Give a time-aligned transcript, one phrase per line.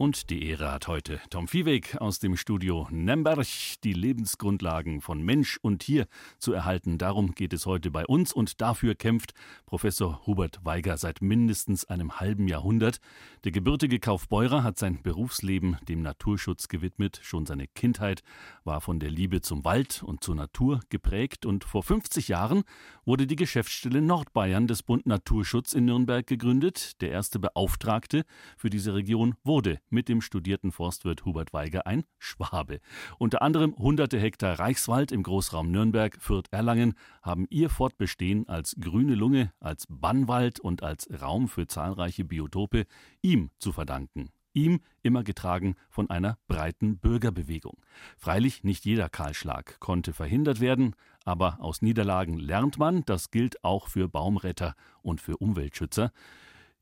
[0.00, 3.46] Und die Ehre hat heute Tom Viehweg aus dem Studio Nemberg,
[3.84, 6.06] die Lebensgrundlagen von Mensch und Tier
[6.38, 6.96] zu erhalten.
[6.96, 9.34] Darum geht es heute bei uns und dafür kämpft
[9.66, 13.00] Professor Hubert Weiger seit mindestens einem halben Jahrhundert.
[13.44, 17.20] Der gebürtige Kaufbeurer hat sein Berufsleben dem Naturschutz gewidmet.
[17.22, 18.22] Schon seine Kindheit
[18.64, 22.62] war von der Liebe zum Wald und zur Natur geprägt und vor 50 Jahren
[23.04, 27.02] wurde die Geschäftsstelle Nordbayern des Bund Naturschutz in Nürnberg gegründet.
[27.02, 28.24] Der erste Beauftragte
[28.56, 32.80] für diese Region wurde mit dem studierten Forstwirt Hubert Weiger ein Schwabe.
[33.18, 39.14] Unter anderem hunderte Hektar Reichswald im Großraum Nürnberg, Fürth, Erlangen haben ihr Fortbestehen als grüne
[39.14, 42.86] Lunge, als Bannwald und als Raum für zahlreiche Biotope
[43.22, 47.78] ihm zu verdanken ihm immer getragen von einer breiten Bürgerbewegung.
[48.16, 53.88] Freilich nicht jeder Kahlschlag konnte verhindert werden, aber aus Niederlagen lernt man, das gilt auch
[53.88, 56.12] für Baumretter und für Umweltschützer.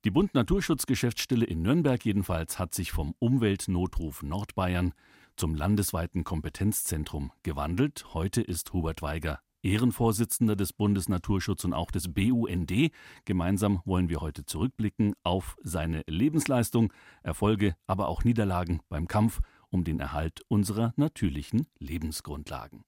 [0.04, 4.94] Die Bund Naturschutzgeschäftsstelle in Nürnberg jedenfalls hat sich vom Umweltnotruf Nordbayern
[5.34, 8.06] zum landesweiten Kompetenzzentrum gewandelt.
[8.14, 12.92] Heute ist Hubert Weiger Ehrenvorsitzender des Bundesnaturschutz und auch des BUND.
[13.24, 16.92] Gemeinsam wollen wir heute zurückblicken auf seine Lebensleistung,
[17.24, 19.40] Erfolge, aber auch Niederlagen beim Kampf
[19.70, 22.84] um den Erhalt unserer natürlichen Lebensgrundlagen.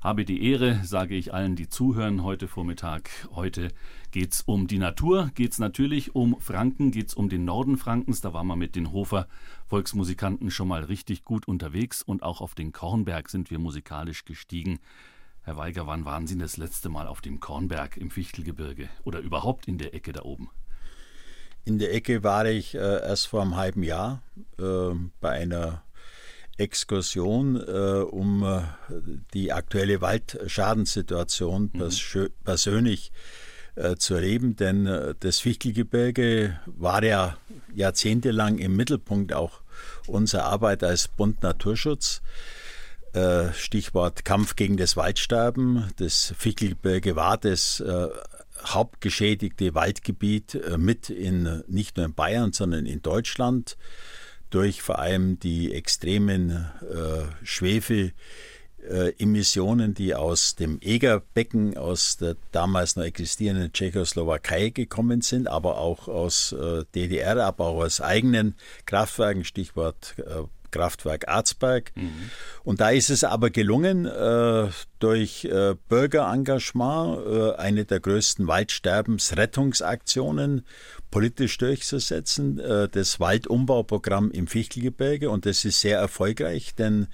[0.00, 3.10] Habe die Ehre, sage ich allen, die zuhören heute Vormittag.
[3.34, 3.68] Heute
[4.10, 7.76] geht es um die Natur, geht es natürlich um Franken, geht es um den Norden
[7.76, 8.20] Frankens.
[8.20, 9.28] Da waren wir mit den Hofer
[9.66, 14.78] Volksmusikanten schon mal richtig gut unterwegs und auch auf den Kornberg sind wir musikalisch gestiegen.
[15.42, 19.68] Herr Weiger, wann waren Sie das letzte Mal auf dem Kornberg im Fichtelgebirge oder überhaupt
[19.68, 20.50] in der Ecke da oben?
[21.64, 24.22] In der Ecke war ich äh, erst vor einem halben Jahr
[24.58, 25.82] äh, bei einer
[26.58, 28.62] Exkursion, äh, um äh,
[29.34, 31.78] die aktuelle Waldschadensituation mhm.
[31.78, 32.02] pers
[32.44, 33.12] persönlich
[33.76, 37.36] äh, zu erleben, denn äh, das Fichtelgebirge war ja
[37.74, 39.60] jahrzehntelang im Mittelpunkt auch
[40.06, 42.22] unserer Arbeit als Bund Naturschutz.
[43.12, 45.90] Äh, Stichwort Kampf gegen das Waldsterben.
[45.96, 47.84] Das Fichtelgebirge war das
[48.64, 53.76] hauptgeschädigte Waldgebiet mit in nicht nur in Bayern, sondern in Deutschland
[54.50, 63.04] durch vor allem die extremen äh, Schwefelemissionen, die aus dem Egerbecken, aus der damals noch
[63.04, 68.54] existierenden Tschechoslowakei gekommen sind, aber auch aus äh, DDR, aber auch aus eigenen
[68.86, 71.92] Kraftwerken, Stichwort äh, Kraftwerk Arzberg.
[71.94, 72.30] Mhm.
[72.64, 74.68] Und da ist es aber gelungen, äh,
[74.98, 80.64] durch äh, Bürgerengagement äh, eine der größten Waldsterbensrettungsaktionen
[81.10, 85.30] politisch durchzusetzen, äh, das Waldumbauprogramm im Fichtelgebirge.
[85.30, 87.06] Und das ist sehr erfolgreich, denn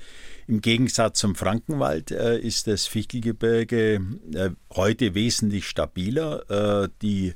[0.46, 4.00] im Gegensatz zum Frankenwald äh, ist das Fichtelgebirge
[4.34, 6.92] äh, heute wesentlich stabiler.
[7.02, 7.34] die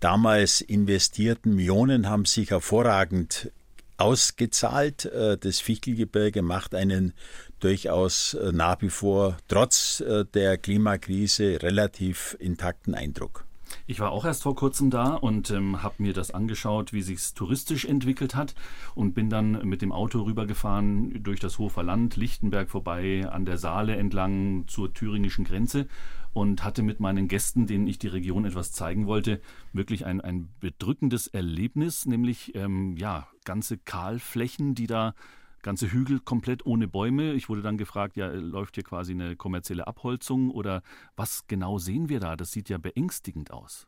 [0.00, 3.50] damals investierten Millionen haben sich hervorragend
[3.96, 5.10] ausgezahlt.
[5.40, 7.12] Das Fichtelgebirge macht einen
[7.60, 10.02] durchaus nach wie vor trotz
[10.34, 13.47] der Klimakrise relativ intakten Eindruck.
[13.90, 17.32] Ich war auch erst vor kurzem da und ähm, habe mir das angeschaut, wie sich
[17.32, 18.54] touristisch entwickelt hat
[18.94, 23.56] und bin dann mit dem Auto rübergefahren durch das Hofer Land, Lichtenberg vorbei, an der
[23.56, 25.88] Saale entlang zur thüringischen Grenze
[26.34, 29.40] und hatte mit meinen Gästen, denen ich die Region etwas zeigen wollte,
[29.72, 35.14] wirklich ein, ein bedrückendes Erlebnis, nämlich ähm, ja ganze Kahlflächen, die da
[35.62, 37.32] ganze Hügel komplett ohne Bäume.
[37.32, 40.82] Ich wurde dann gefragt, ja, läuft hier quasi eine kommerzielle Abholzung oder
[41.16, 42.36] was genau sehen wir da?
[42.36, 43.86] Das sieht ja beängstigend aus.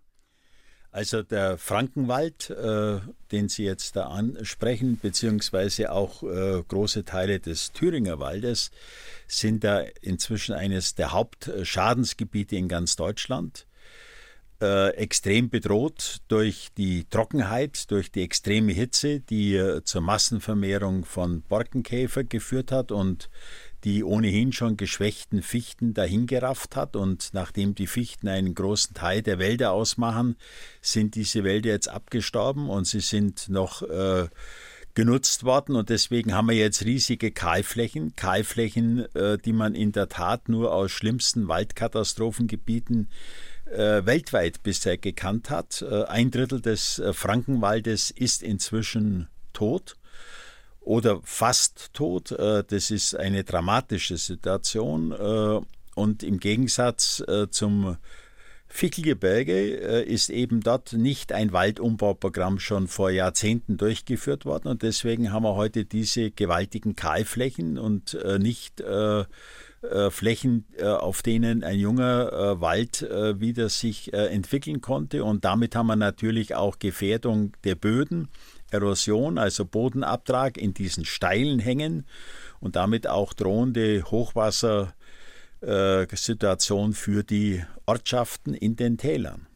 [0.92, 2.98] Also der Frankenwald, äh,
[3.30, 8.72] den Sie jetzt da ansprechen, beziehungsweise auch äh, große Teile des Thüringer Waldes,
[9.28, 13.66] sind da inzwischen eines der Hauptschadensgebiete in ganz Deutschland
[14.60, 21.43] äh, extrem bedroht durch die Trockenheit, durch die extreme Hitze, die äh, zur Massenvermehrung von
[21.43, 23.31] Borkenkäfer geführt hat und
[23.84, 26.97] die ohnehin schon geschwächten Fichten dahingerafft hat.
[26.97, 30.36] Und nachdem die Fichten einen großen Teil der Wälder ausmachen,
[30.83, 34.28] sind diese Wälder jetzt abgestorben und sie sind noch äh,
[34.95, 40.09] genutzt worden und deswegen haben wir jetzt riesige Kahlflächen, Kahlflächen, äh, die man in der
[40.09, 43.09] Tat nur aus schlimmsten Waldkatastrophengebieten
[43.70, 45.82] weltweit bisher gekannt hat.
[45.82, 49.96] Äh, ein Drittel des äh, Frankenwaldes ist inzwischen tot
[50.80, 52.32] oder fast tot.
[52.32, 55.12] Äh, das ist eine dramatische Situation.
[55.12, 55.60] Äh,
[55.94, 57.96] und im Gegensatz äh, zum
[58.72, 59.72] Fickelgebirge
[60.02, 65.56] ist eben dort nicht ein Waldumbauprogramm schon vor Jahrzehnten durchgeführt worden und deswegen haben wir
[65.56, 69.24] heute diese gewaltigen Kahlflächen und nicht äh,
[70.10, 75.24] Flächen, äh, auf denen ein junger äh, Wald äh, wieder sich äh, entwickeln konnte.
[75.24, 78.28] Und damit haben wir natürlich auch Gefährdung der Böden,
[78.71, 82.06] Erosion, also Bodenabtrag in diesen steilen Hängen
[82.60, 89.47] und damit auch drohende Hochwassersituation für die Ortschaften in den Tälern.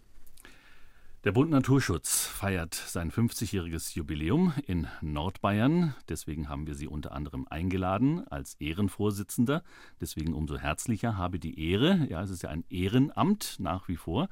[1.24, 5.94] Der Bund Naturschutz feiert sein 50-jähriges Jubiläum in Nordbayern.
[6.10, 9.62] Deswegen haben wir Sie unter anderem eingeladen als Ehrenvorsitzender.
[10.02, 12.06] Deswegen umso herzlicher habe die Ehre.
[12.10, 14.28] Ja, es ist ja ein Ehrenamt nach wie vor.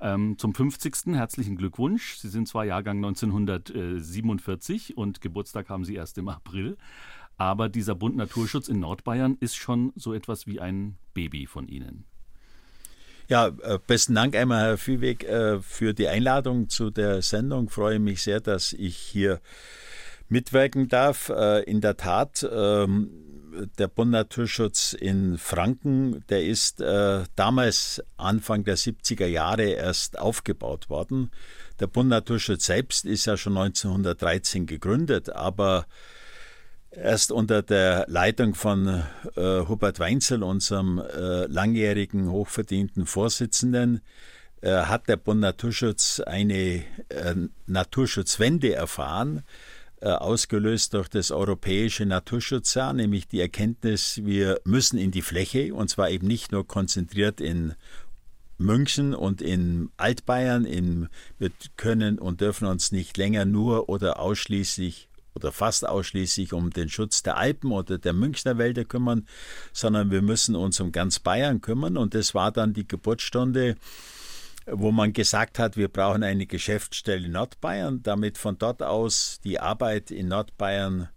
[0.00, 1.14] Ähm, zum 50.
[1.14, 2.16] herzlichen Glückwunsch.
[2.16, 6.76] Sie sind zwar Jahrgang 1947 und Geburtstag haben Sie erst im April.
[7.36, 12.04] Aber dieser Bund Naturschutz in Nordbayern ist schon so etwas wie ein Baby von Ihnen.
[13.32, 17.64] Ja, äh, besten Dank einmal, Herr Viehweg, äh, für die Einladung zu der Sendung.
[17.64, 19.40] Ich freue mich sehr, dass ich hier
[20.28, 21.30] mitwirken darf.
[21.30, 23.08] Äh, in der Tat, ähm,
[23.78, 31.30] der Bund Naturschutz in Franken, der ist damals Anfang der 70er Jahre erst aufgebaut worden.
[31.80, 35.86] Der Bund Naturschutz selbst ist ja schon 1913 gegründet, aber
[36.94, 39.02] Erst unter der Leitung von
[39.34, 44.02] äh, Hubert Weinzel, unserem äh, langjährigen hochverdienten Vorsitzenden,
[44.60, 47.34] äh, hat der Bund Naturschutz eine äh,
[47.66, 49.42] Naturschutzwende erfahren,
[50.02, 55.88] äh, ausgelöst durch das europäische Naturschutzjahr, nämlich die Erkenntnis, wir müssen in die Fläche, und
[55.88, 57.72] zwar eben nicht nur konzentriert in
[58.58, 61.08] München und in Altbayern, in,
[61.38, 66.88] wir können und dürfen uns nicht länger nur oder ausschließlich oder fast ausschließlich um den
[66.88, 69.26] Schutz der Alpen oder der Münchner Wälder kümmern,
[69.72, 71.96] sondern wir müssen uns um ganz Bayern kümmern.
[71.96, 73.76] Und das war dann die Geburtsstunde,
[74.66, 79.58] wo man gesagt hat, wir brauchen eine Geschäftsstelle in Nordbayern, damit von dort aus die
[79.58, 81.08] Arbeit in Nordbayern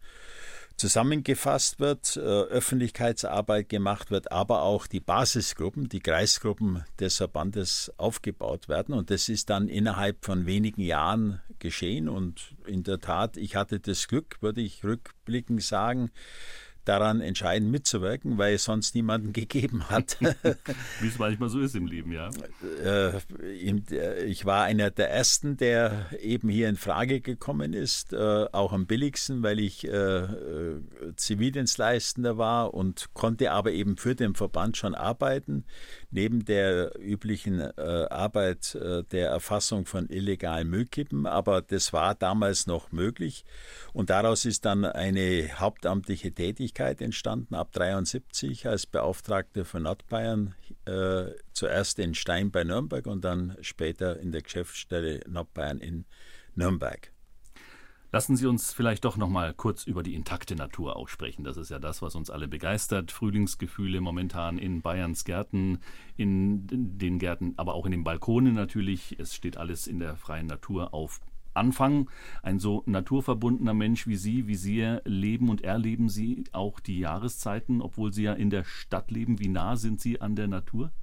[0.77, 8.67] zusammengefasst wird, äh, Öffentlichkeitsarbeit gemacht wird, aber auch die Basisgruppen, die Kreisgruppen des Verbandes aufgebaut
[8.67, 8.93] werden.
[8.93, 12.09] Und das ist dann innerhalb von wenigen Jahren geschehen.
[12.09, 16.11] Und in der Tat, ich hatte das Glück, würde ich rückblickend sagen,
[16.85, 20.17] daran entscheidend mitzuwirken, weil es sonst niemanden gegeben hat.
[21.01, 22.29] Wie es manchmal so ist im Leben, ja.
[22.83, 23.19] Äh,
[24.25, 28.85] ich war einer der ersten, der eben hier in Frage gekommen ist, äh, auch am
[28.85, 30.27] billigsten, weil ich äh,
[31.15, 35.65] Zivildienstleistender war und konnte aber eben für den Verband schon arbeiten,
[36.15, 38.77] neben der üblichen Arbeit
[39.11, 41.25] der Erfassung von illegalen Müllkippen.
[41.25, 43.45] Aber das war damals noch möglich
[43.93, 51.31] und daraus ist dann eine hauptamtliche Tätigkeit entstanden ab 73 als Beauftragter für Nordbayern, äh,
[51.53, 56.05] zuerst in Stein bei Nürnberg und dann später in der Geschäftsstelle Nordbayern in
[56.55, 57.11] Nürnberg.
[58.15, 61.43] Lassen Sie uns vielleicht doch noch mal kurz über die intakte Natur auch sprechen.
[61.43, 63.11] Das ist ja das, was uns alle begeistert.
[63.11, 65.79] Frühlingsgefühle momentan in Bayerns Gärten,
[66.15, 66.65] in
[66.97, 69.19] den Gärten, aber auch in den Balkonen natürlich.
[69.19, 71.19] Es steht alles in der freien Natur auf
[71.55, 72.09] anfangen.
[72.41, 77.81] Ein so naturverbundener Mensch wie Sie, wie Sie leben und erleben Sie auch die Jahreszeiten,
[77.81, 79.39] obwohl Sie ja in der Stadt leben.
[79.39, 80.93] Wie nah sind Sie an der Natur?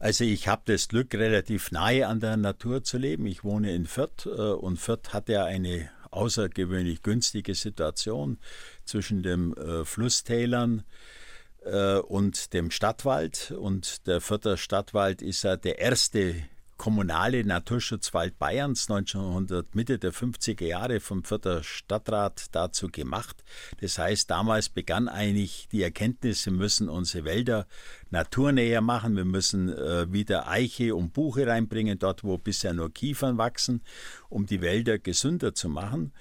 [0.00, 3.26] Also ich habe das Glück, relativ nahe an der Natur zu leben.
[3.26, 8.38] Ich wohne in Fürth äh, und Fürth hat ja eine außergewöhnlich günstige Situation
[8.84, 10.82] zwischen den äh, Flusstälern
[11.64, 13.52] äh, und dem Stadtwald.
[13.52, 16.34] Und der Fürther Stadtwald ist ja der erste
[16.78, 23.44] kommunale Naturschutzwald Bayerns 1900 Mitte der 50er Jahre vom Vierter Stadtrat dazu gemacht.
[23.80, 27.66] Das heißt, damals begann eigentlich die Erkenntnis, wir müssen unsere Wälder
[28.10, 33.38] naturnäher machen, wir müssen äh, wieder Eiche und Buche reinbringen, dort wo bisher nur Kiefern
[33.38, 33.82] wachsen,
[34.28, 36.12] um die Wälder gesünder zu machen.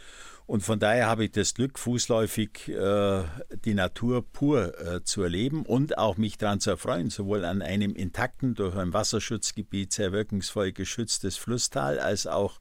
[0.47, 3.23] Und von daher habe ich das Glück, fußläufig äh,
[3.65, 7.93] die Natur pur äh, zu erleben und auch mich daran zu erfreuen, sowohl an einem
[7.93, 12.59] intakten, durch ein Wasserschutzgebiet sehr wirkungsvoll geschütztes Flusstal, als auch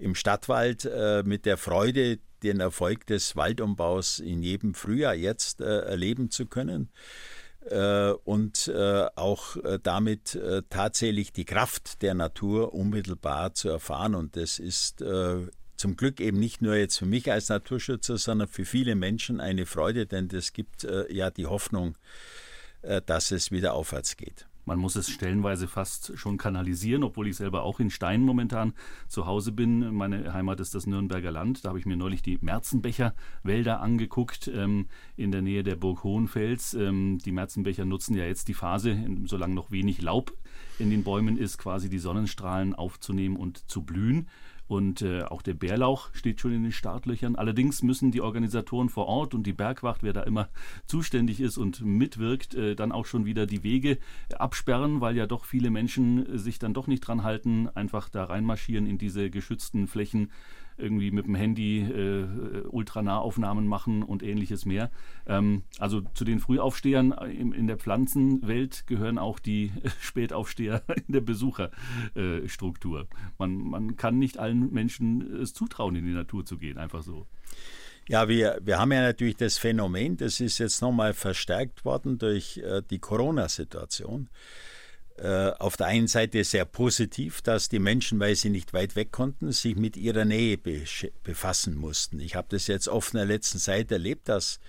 [0.00, 5.82] im Stadtwald äh, mit der Freude, den Erfolg des Waldumbaus in jedem Frühjahr jetzt äh,
[5.82, 6.90] erleben zu können
[7.66, 10.36] äh, und äh, auch damit
[10.68, 14.16] tatsächlich die Kraft der Natur unmittelbar zu erfahren.
[14.16, 15.04] Und das ist
[15.80, 19.64] zum Glück eben nicht nur jetzt für mich als Naturschützer, sondern für viele Menschen eine
[19.64, 21.96] Freude, denn das gibt äh, ja die Hoffnung,
[22.82, 24.46] äh, dass es wieder aufwärts geht.
[24.66, 28.74] Man muss es stellenweise fast schon kanalisieren, obwohl ich selber auch in Stein momentan
[29.08, 29.94] zu Hause bin.
[29.94, 31.64] Meine Heimat ist das Nürnberger Land.
[31.64, 36.04] Da habe ich mir neulich die Merzenbecher Wälder angeguckt ähm, in der Nähe der Burg
[36.04, 36.74] Hohenfels.
[36.74, 40.36] Ähm, die Merzenbecher nutzen ja jetzt die Phase, solange noch wenig Laub
[40.78, 44.28] in den Bäumen ist, quasi die Sonnenstrahlen aufzunehmen und zu blühen.
[44.70, 47.34] Und äh, auch der Bärlauch steht schon in den Startlöchern.
[47.34, 50.48] Allerdings müssen die Organisatoren vor Ort und die Bergwacht, wer da immer
[50.86, 53.98] zuständig ist und mitwirkt, äh, dann auch schon wieder die Wege
[54.38, 58.86] absperren, weil ja doch viele Menschen sich dann doch nicht dran halten, einfach da reinmarschieren
[58.86, 60.30] in diese geschützten Flächen
[60.80, 64.90] irgendwie mit dem Handy äh, Ultranahaufnahmen machen und ähnliches mehr.
[65.26, 71.20] Ähm, also zu den Frühaufstehern in, in, der Pflanzenwelt gehören auch die Spätaufsteher in der
[71.20, 73.06] Besucherstruktur.
[73.38, 77.26] man, man kann nicht allen Menschen es zutrauen, in die Natur zu gehen, einfach so.
[78.08, 82.58] Ja, wir, wir haben ja natürlich das Phänomen, das ist jetzt nochmal verstärkt worden durch
[82.58, 84.28] äh, die Corona-Situation.
[85.20, 89.12] Äh, auf der einen Seite sehr positiv, dass die Menschen, weil sie nicht weit weg
[89.12, 92.20] konnten, sich mit ihrer Nähe befassen mussten.
[92.20, 94.60] Ich habe das jetzt oft in der letzten Zeit erlebt, dass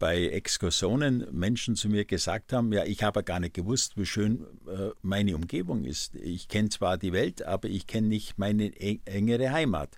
[0.00, 4.44] bei Exkursionen Menschen zu mir gesagt haben, ja, ich habe gar nicht gewusst, wie schön
[4.66, 6.16] äh, meine Umgebung ist.
[6.16, 8.72] Ich kenne zwar die Welt, aber ich kenne nicht meine
[9.06, 9.90] engere Heimat.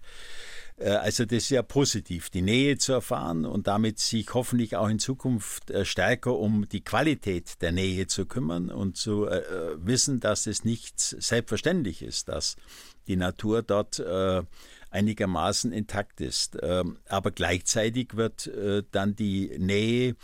[0.77, 4.89] Äh, also das ist ja positiv, die Nähe zu erfahren und damit sich hoffentlich auch
[4.89, 9.43] in Zukunft äh, stärker um die Qualität der Nähe zu kümmern und zu äh,
[9.79, 12.57] wissen, dass es nicht selbstverständlich ist, dass
[13.07, 14.03] die Natur dort
[14.91, 16.59] einigermaßen intakt ist.
[16.61, 18.51] Ähm, aber gleichzeitig wird
[18.91, 20.17] dann die Nähe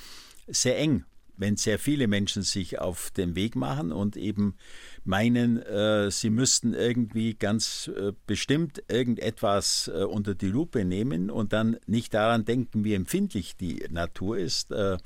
[0.49, 1.05] sehr eng
[1.37, 4.57] wenn sehr viele Menschen sich auf den Weg machen und eben
[5.05, 11.53] meinen, äh, sie müssten irgendwie ganz äh, bestimmt irgendetwas äh, unter die Lupe nehmen und
[11.53, 14.71] dann nicht daran denken, wie empfindlich die Natur ist.
[14.71, 14.99] Äh,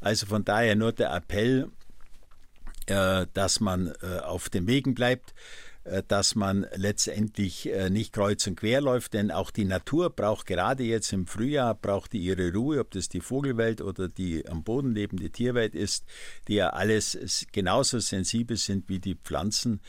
[0.00, 1.70] also von daher nur der Appell,
[2.86, 5.34] äh, dass man äh, auf den Wegen bleibt,
[6.06, 10.84] dass man letztendlich äh, nicht kreuz und quer läuft, denn auch die Natur braucht gerade
[10.84, 14.94] jetzt im Frühjahr, braucht die ihre Ruhe, ob das die Vogelwelt oder die am Boden
[14.94, 16.04] lebende Tierwelt ist,
[16.48, 19.80] die ja alles genauso sensibel sind wie die Pflanzen.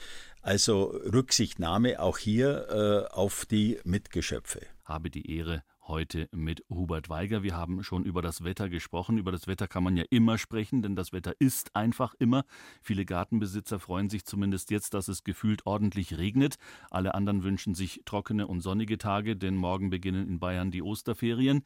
[0.41, 4.61] Also Rücksichtnahme auch hier äh, auf die Mitgeschöpfe.
[4.83, 7.43] Habe die Ehre, heute mit Hubert Weiger.
[7.43, 9.17] Wir haben schon über das Wetter gesprochen.
[9.17, 12.45] Über das Wetter kann man ja immer sprechen, denn das Wetter ist einfach immer.
[12.81, 16.55] Viele Gartenbesitzer freuen sich zumindest jetzt, dass es gefühlt ordentlich regnet.
[16.89, 21.63] Alle anderen wünschen sich trockene und sonnige Tage, denn morgen beginnen in Bayern die Osterferien.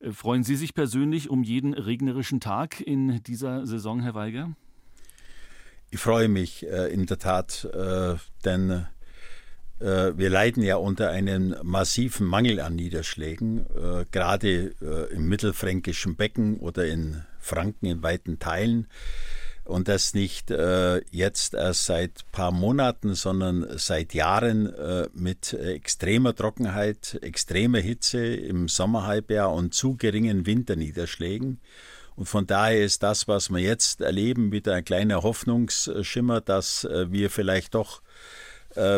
[0.00, 4.50] Äh, freuen Sie sich persönlich um jeden regnerischen Tag in dieser Saison, Herr Weiger?
[5.92, 8.86] Ich freue mich äh, in der Tat, äh, denn
[9.80, 16.58] wir leiden ja unter einem massiven Mangel an Niederschlägen, äh, gerade äh, im mittelfränkischen Becken
[16.58, 18.86] oder in Franken in weiten Teilen.
[19.64, 20.50] Und das nicht
[21.12, 24.72] jetzt erst seit paar Monaten, sondern seit Jahren
[25.14, 31.60] mit extremer Trockenheit, extremer Hitze im Sommerhalbjahr und zu geringen Winterniederschlägen.
[32.16, 37.30] Und von daher ist das, was wir jetzt erleben, wieder ein kleiner Hoffnungsschimmer, dass wir
[37.30, 38.49] vielleicht doch äh,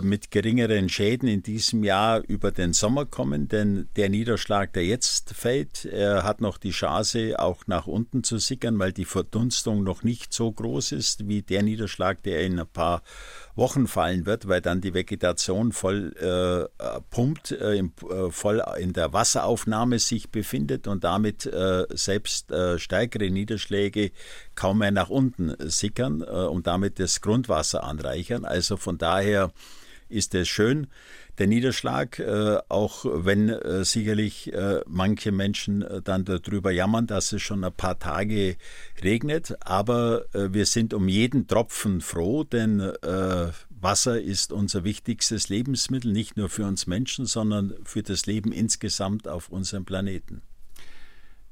[0.02, 5.34] mit geringeren Schäden in diesem Jahr über den Sommer kommen, denn der Niederschlag, der jetzt
[5.34, 10.32] fällt, hat noch die Chance, auch nach unten zu sickern, weil die Verdunstung noch nicht
[10.34, 13.02] so groß ist wie der Niederschlag, der in ein paar
[13.54, 18.92] Wochen fallen wird, weil dann die Vegetation voll äh, pumpt, äh, im, äh, voll in
[18.92, 24.12] der Wasseraufnahme sich befindet und damit äh, selbst äh, stärkere Niederschläge
[24.54, 28.44] kaum mehr nach unten sickern und damit das Grundwasser anreichern.
[28.44, 29.52] Also von daher
[30.08, 30.88] ist es schön,
[31.42, 37.32] der Niederschlag, äh, auch wenn äh, sicherlich äh, manche Menschen äh, dann darüber jammern, dass
[37.32, 38.54] es schon ein paar Tage
[39.02, 39.56] regnet.
[39.58, 42.92] Aber äh, wir sind um jeden Tropfen froh, denn
[43.80, 49.26] Wasser ist unser wichtigstes Lebensmittel, nicht nur für uns Menschen, sondern für das Leben insgesamt
[49.26, 50.42] auf unserem Planeten.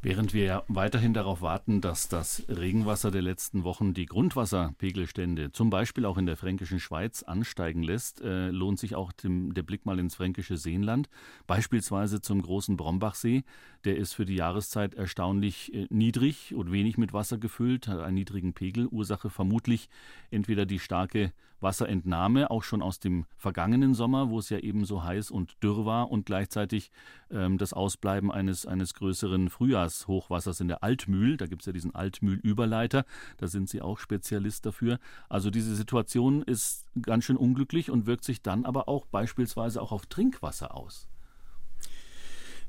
[0.02, 5.68] Während wir ja weiterhin darauf warten, dass das Regenwasser der letzten Wochen die Grundwasserpegelstände, zum
[5.68, 9.84] Beispiel auch in der fränkischen Schweiz, ansteigen lässt, äh, lohnt sich auch dem, der Blick
[9.84, 11.10] mal ins fränkische Seenland,
[11.46, 13.44] beispielsweise zum großen Brombachsee.
[13.84, 18.14] Der ist für die Jahreszeit erstaunlich äh, niedrig und wenig mit Wasser gefüllt, hat einen
[18.14, 18.86] niedrigen Pegel.
[18.86, 19.90] Ursache vermutlich
[20.30, 25.04] entweder die starke Wasserentnahme, auch schon aus dem vergangenen Sommer, wo es ja eben so
[25.04, 26.90] heiß und dürr war und gleichzeitig
[27.30, 31.36] ähm, das Ausbleiben eines, eines größeren Frühjahrshochwassers in der Altmühl.
[31.36, 33.04] Da gibt es ja diesen Altmühl-Überleiter,
[33.38, 34.98] da sind Sie auch Spezialist dafür.
[35.28, 39.92] Also diese Situation ist ganz schön unglücklich und wirkt sich dann aber auch beispielsweise auch
[39.92, 41.08] auf Trinkwasser aus.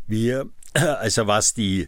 [0.07, 1.87] Wir, also was die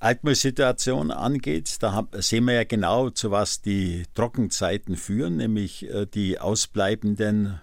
[0.00, 6.38] Altmühlsituation angeht, da sehen wir ja genau, zu was die Trockenzeiten führen, nämlich äh, die
[6.38, 7.60] ausbleibenden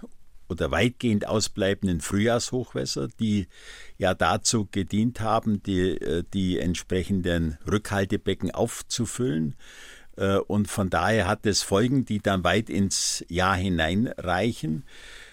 [0.47, 3.47] oder weitgehend ausbleibenden Frühjahrshochwässer, die
[3.97, 9.55] ja dazu gedient haben, die, äh, die entsprechenden Rückhaltebecken aufzufüllen.
[10.15, 14.83] Äh, und von daher hat es Folgen, die dann weit ins Jahr hineinreichen.
[14.83, 15.26] Äh,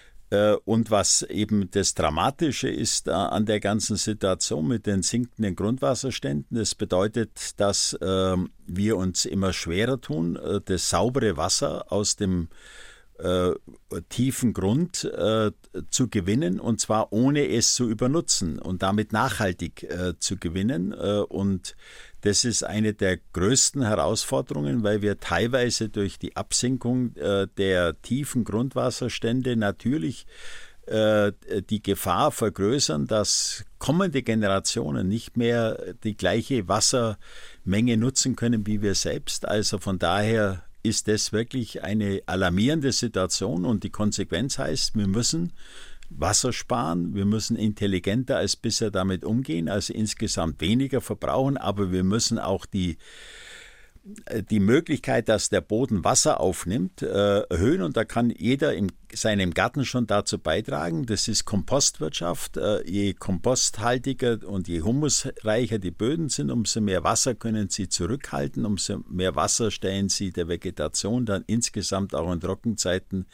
[0.65, 6.75] und was eben das Dramatische ist an der ganzen Situation mit den sinkenden Grundwasserständen, das
[6.75, 12.49] bedeutet, dass ähm, wir uns immer schwerer tun, äh, das saubere Wasser aus dem
[13.17, 13.53] äh,
[14.09, 15.51] tiefen Grund äh,
[15.89, 20.91] zu gewinnen und zwar ohne es zu übernutzen und damit nachhaltig äh, zu gewinnen.
[20.91, 21.75] Äh, und
[22.21, 28.43] das ist eine der größten Herausforderungen, weil wir teilweise durch die Absinkung äh, der tiefen
[28.43, 30.25] Grundwasserstände natürlich
[30.87, 38.93] die Gefahr vergrößern, dass kommende Generationen nicht mehr die gleiche Wassermenge nutzen können wie wir
[38.93, 39.47] selbst.
[39.47, 45.51] Also von daher ist das wirklich eine alarmierende Situation und die Konsequenz heißt, wir müssen
[46.09, 52.03] Wasser sparen, wir müssen intelligenter als bisher damit umgehen, also insgesamt weniger verbrauchen, aber wir
[52.03, 52.97] müssen auch die
[54.51, 59.53] die Möglichkeit, dass der Boden Wasser aufnimmt, äh, erhöhen und da kann jeder in seinem
[59.53, 61.07] Garten schon dazu beitragen.
[61.07, 62.57] Das ist Kompostwirtschaft.
[62.57, 68.65] Äh, je komposthaltiger und je humusreicher die Böden sind, umso mehr Wasser können sie zurückhalten,
[68.65, 73.25] umso mehr Wasser stellen sie der Vegetation dann insgesamt auch in Trockenzeiten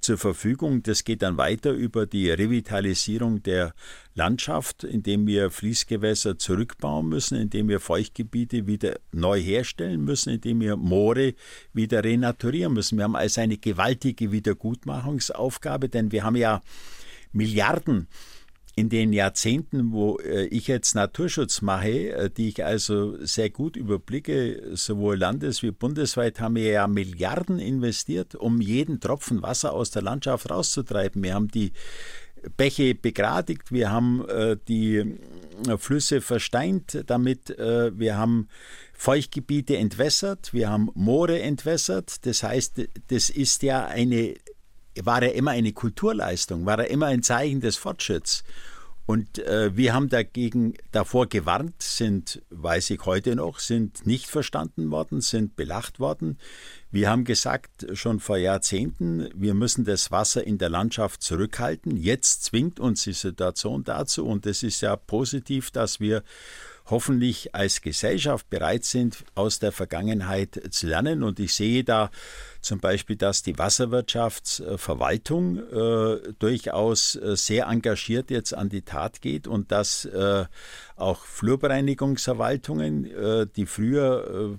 [0.00, 0.82] zur Verfügung.
[0.82, 3.74] Das geht dann weiter über die Revitalisierung der
[4.14, 10.76] Landschaft, indem wir Fließgewässer zurückbauen müssen, indem wir Feuchtgebiete wieder neu herstellen müssen, indem wir
[10.76, 11.34] Moore
[11.72, 12.98] wieder renaturieren müssen.
[12.98, 16.62] Wir haben also eine gewaltige Wiedergutmachungsaufgabe, denn wir haben ja
[17.32, 18.08] Milliarden
[18.78, 23.74] in den Jahrzehnten, wo äh, ich jetzt Naturschutz mache, äh, die ich also sehr gut
[23.74, 29.90] überblicke, sowohl landes- wie bundesweit, haben wir ja Milliarden investiert, um jeden Tropfen Wasser aus
[29.90, 31.24] der Landschaft rauszutreiben.
[31.24, 31.72] Wir haben die
[32.56, 35.18] Bäche begradigt, wir haben äh, die
[35.78, 38.46] Flüsse versteint damit, wir haben
[38.92, 42.24] Feuchtgebiete entwässert, wir haben Moore entwässert.
[42.26, 44.36] Das heißt, das ist ja eine
[45.04, 48.44] war er immer eine Kulturleistung, war er immer ein Zeichen des Fortschritts.
[49.08, 54.90] Und äh, wir haben dagegen davor gewarnt, sind, weiß ich heute noch, sind nicht verstanden
[54.90, 56.36] worden, sind belacht worden.
[56.90, 61.96] Wir haben gesagt, schon vor Jahrzehnten, wir müssen das Wasser in der Landschaft zurückhalten.
[61.96, 66.22] Jetzt zwingt uns die Situation dazu und es ist ja positiv, dass wir
[66.90, 71.22] hoffentlich als Gesellschaft bereit sind, aus der Vergangenheit zu lernen.
[71.22, 72.10] Und ich sehe da
[72.60, 79.46] zum Beispiel, dass die Wasserwirtschaftsverwaltung äh, durchaus äh, sehr engagiert jetzt an die Tat geht
[79.46, 80.44] und dass äh,
[80.96, 84.58] auch Flurbereinigungsverwaltungen, äh, die früher äh,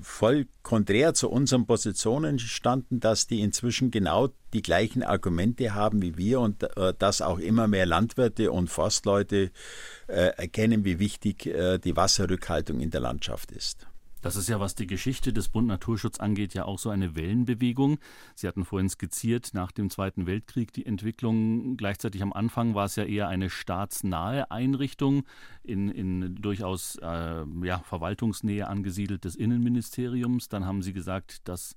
[0.00, 6.16] voll konträr zu unseren Positionen standen, dass die inzwischen genau die gleichen Argumente haben wie
[6.16, 9.50] wir und äh, dass auch immer mehr Landwirte und Forstleute
[10.08, 13.86] äh, erkennen, wie wichtig äh, die Wasserrückhaltung in der Landschaft ist.
[14.26, 17.98] Das ist ja, was die Geschichte des Bund Naturschutz angeht, ja auch so eine Wellenbewegung.
[18.34, 21.76] Sie hatten vorhin skizziert nach dem Zweiten Weltkrieg die Entwicklung.
[21.76, 25.22] Gleichzeitig am Anfang war es ja eher eine staatsnahe Einrichtung
[25.62, 30.48] in, in durchaus äh, ja, Verwaltungsnähe angesiedelt des Innenministeriums.
[30.48, 31.76] Dann haben Sie gesagt, dass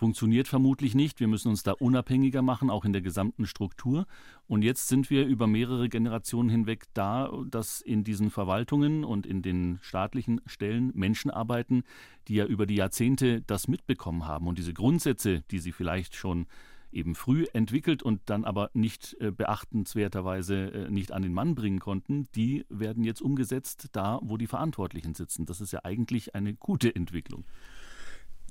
[0.00, 1.20] Funktioniert vermutlich nicht.
[1.20, 4.06] Wir müssen uns da unabhängiger machen, auch in der gesamten Struktur.
[4.46, 9.42] Und jetzt sind wir über mehrere Generationen hinweg da, dass in diesen Verwaltungen und in
[9.42, 11.82] den staatlichen Stellen Menschen arbeiten,
[12.28, 14.46] die ja über die Jahrzehnte das mitbekommen haben.
[14.46, 16.46] Und diese Grundsätze, die sie vielleicht schon
[16.92, 21.78] eben früh entwickelt und dann aber nicht äh, beachtenswerterweise äh, nicht an den Mann bringen
[21.78, 25.44] konnten, die werden jetzt umgesetzt da, wo die Verantwortlichen sitzen.
[25.44, 27.44] Das ist ja eigentlich eine gute Entwicklung.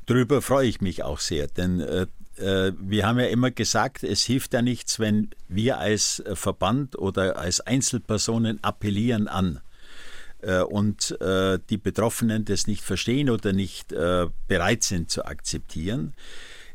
[0.10, 4.24] Darüber freue ich mich auch sehr, denn äh, äh, wir haben ja immer gesagt, es
[4.24, 9.62] hilft ja nichts, wenn wir als äh, Verband oder als Einzelpersonen appellieren an
[10.41, 16.15] äh, und äh, die Betroffenen das nicht verstehen oder nicht äh, bereit sind zu akzeptieren.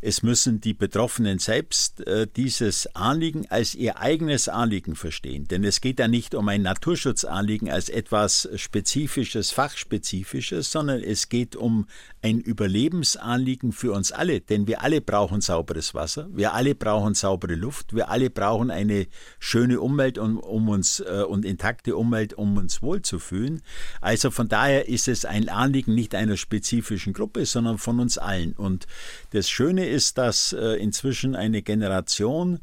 [0.07, 5.49] Es müssen die Betroffenen selbst äh, dieses Anliegen als ihr eigenes Anliegen verstehen.
[5.49, 11.57] Denn es geht ja nicht um ein Naturschutzanliegen als etwas Spezifisches, Fachspezifisches, sondern es geht
[11.57, 11.87] um
[12.21, 14.43] ein Überlebensanliegen für uns alle.
[14.43, 19.07] Denn wir alle brauchen sauberes Wasser, wir alle brauchen saubere Luft, wir alle brauchen eine
[19.39, 23.63] schöne Umwelt um, um uns äh, und intakte Umwelt, um uns wohlzufühlen.
[24.03, 28.53] Also von daher ist es ein Anliegen nicht einer spezifischen Gruppe, sondern von uns allen.
[28.53, 28.87] Und
[29.31, 32.59] das Schöne ist, dass äh, inzwischen eine Generation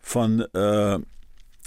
[0.00, 0.98] von äh,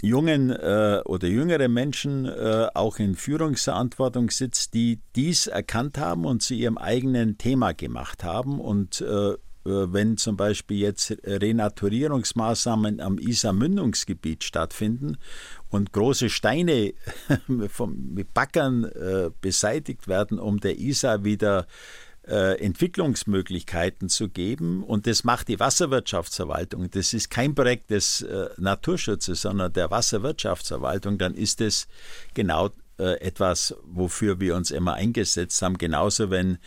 [0.01, 6.43] jungen äh, oder jüngere Menschen äh, auch in Führungsverantwortung sitzt, die dies erkannt haben und
[6.43, 8.59] zu ihrem eigenen Thema gemacht haben.
[8.59, 15.17] Und äh, äh wenn zum Beispiel jetzt Renaturierungsmaßnahmen am Isar-Mündungsgebiet stattfinden
[15.69, 16.93] und große Steine
[17.47, 21.63] mit Backern äh, beseitigt werden, um der Isar wieder äh,
[22.31, 24.83] Entwicklungsmöglichkeiten zu geben.
[24.83, 26.89] Und das macht die Wasserwirtschaftsverwaltung.
[26.91, 31.17] Das ist kein Projekt des äh, Naturschutzes, sondern der Wasserwirtschaftsverwaltung.
[31.17, 31.87] Dann ist es
[32.33, 35.77] genau äh, etwas, wofür wir uns immer eingesetzt haben.
[35.77, 36.57] Genauso, wenn äh,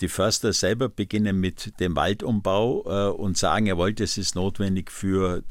[0.00, 5.42] die Förster selber beginnen mit dem Waldumbau äh, und sagen, jawohl, das ist notwendig für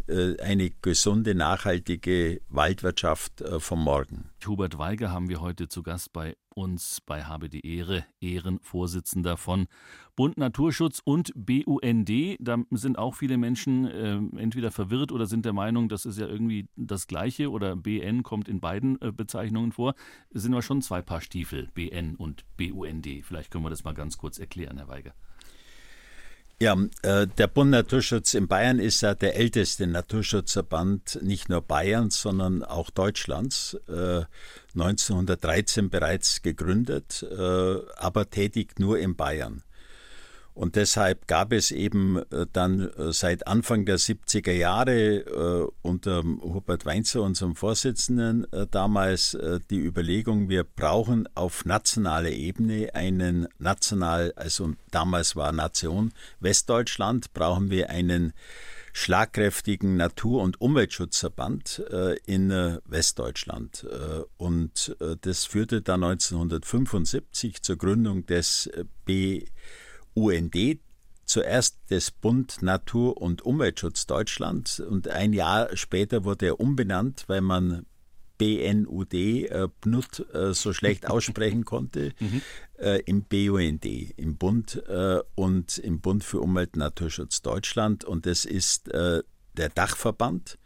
[0.42, 4.30] eine gesunde, nachhaltige Waldwirtschaft vom Morgen.
[4.46, 9.68] Hubert Weiger haben wir heute zu Gast bei uns bei Habe die Ehre, Ehrenvorsitzender von
[10.16, 12.10] Bund Naturschutz und BUND.
[12.40, 16.28] Da sind auch viele Menschen äh, entweder verwirrt oder sind der Meinung, das ist ja
[16.28, 19.94] irgendwie das Gleiche oder BN kommt in beiden äh, Bezeichnungen vor.
[20.32, 23.08] Es sind aber schon zwei Paar Stiefel, BN und BUND.
[23.22, 25.14] Vielleicht können wir das mal ganz kurz erklären, Herr Weiger.
[26.60, 32.20] Ja, äh, der Bund Naturschutz in Bayern ist ja der älteste Naturschutzverband nicht nur Bayerns,
[32.20, 33.78] sondern auch Deutschlands.
[33.88, 34.24] Äh,
[34.74, 39.62] 1913 bereits gegründet, äh, aber tätig nur in Bayern.
[40.58, 46.24] Und deshalb gab es eben äh, dann äh, seit Anfang der 70er Jahre äh, unter
[46.24, 49.38] Hubert Weinzer, unserem Vorsitzenden, damals
[49.70, 57.70] die Überlegung, wir brauchen auf nationaler Ebene einen national, also damals war Nation Westdeutschland, brauchen
[57.70, 58.34] wir einen
[58.94, 61.84] schlagkräftigen Natur- und Umweltschutzverband
[62.26, 62.50] in
[62.86, 63.86] Westdeutschland.
[64.38, 68.70] und das führte dann 1975 zur Gründung des
[69.06, 69.46] B
[70.18, 70.80] UND,
[71.26, 77.42] zuerst des Bund Natur- und Umweltschutz Deutschland und ein Jahr später wurde er umbenannt, weil
[77.42, 77.86] man
[78.40, 82.42] BNUD, äh, BNUD, äh, so schlecht aussprechen konnte, mhm.
[82.80, 88.04] äh, im BUND, im Bund äh, und im Bund für Umwelt und Naturschutz Deutschland.
[88.04, 89.22] Und das ist äh,
[89.54, 90.58] der Dachverband.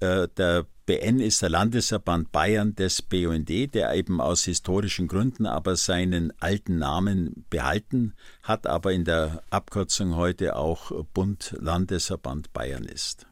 [0.00, 5.74] Äh, der BN ist der Landesverband Bayern des BUND, der eben aus historischen Gründen aber
[5.74, 13.26] seinen alten Namen behalten hat, aber in der Abkürzung heute auch Bund Landesverband Bayern ist.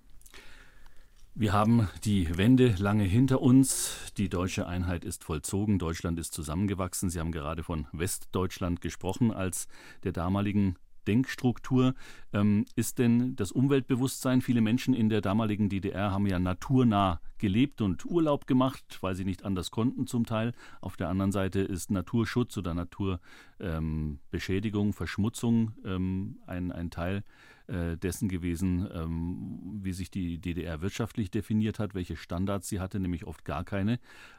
[1.37, 3.99] Wir haben die Wende lange hinter uns.
[4.17, 5.79] Die deutsche Einheit ist vollzogen.
[5.79, 7.09] Deutschland ist zusammengewachsen.
[7.09, 9.69] Sie haben gerade von Westdeutschland gesprochen als
[10.03, 11.95] der damaligen Denkstruktur.
[12.33, 17.81] Ähm, ist denn das Umweltbewusstsein, viele Menschen in der damaligen DDR haben ja naturnah gelebt
[17.81, 20.53] und Urlaub gemacht, weil sie nicht anders konnten zum Teil.
[20.81, 27.25] Auf der anderen Seite ist Naturschutz oder Naturbeschädigung, ähm, Verschmutzung ähm, ein, ein Teil
[27.67, 33.01] äh, dessen gewesen, ähm, wie sich die DDR wirtschaftlich definiert hat, welche Standards sie hatte,
[33.01, 33.99] nämlich oft gar keine.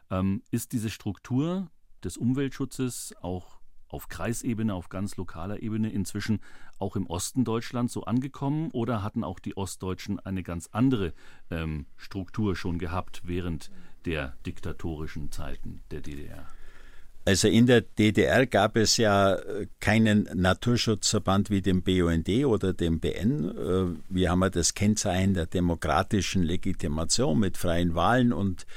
[0.09, 1.69] Ähm, ist diese Struktur
[2.03, 6.39] des Umweltschutzes auch auf Kreisebene, auf ganz lokaler Ebene inzwischen
[6.79, 11.13] auch im Osten Deutschlands so angekommen oder hatten auch die Ostdeutschen eine ganz andere
[11.51, 13.71] ähm, Struktur schon gehabt während
[14.05, 16.45] der diktatorischen Zeiten der DDR?
[17.27, 22.99] Also in der DDR gab es ja äh, keinen Naturschutzverband wie dem BUND oder dem
[22.99, 23.49] BN.
[23.49, 28.67] Äh, wir haben ja das Kennzeichen der demokratischen Legitimation mit freien Wahlen und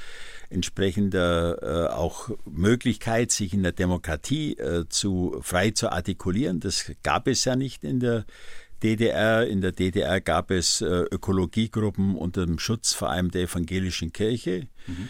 [0.49, 4.57] entsprechender äh, auch Möglichkeit, sich in der Demokratie
[4.89, 6.59] zu frei zu artikulieren.
[6.59, 8.25] Das gab es ja nicht in der
[8.81, 9.47] DDR.
[9.47, 14.67] In der DDR gab es Ökologiegruppen unter dem Schutz vor allem der evangelischen Kirche.
[14.87, 15.09] Mhm.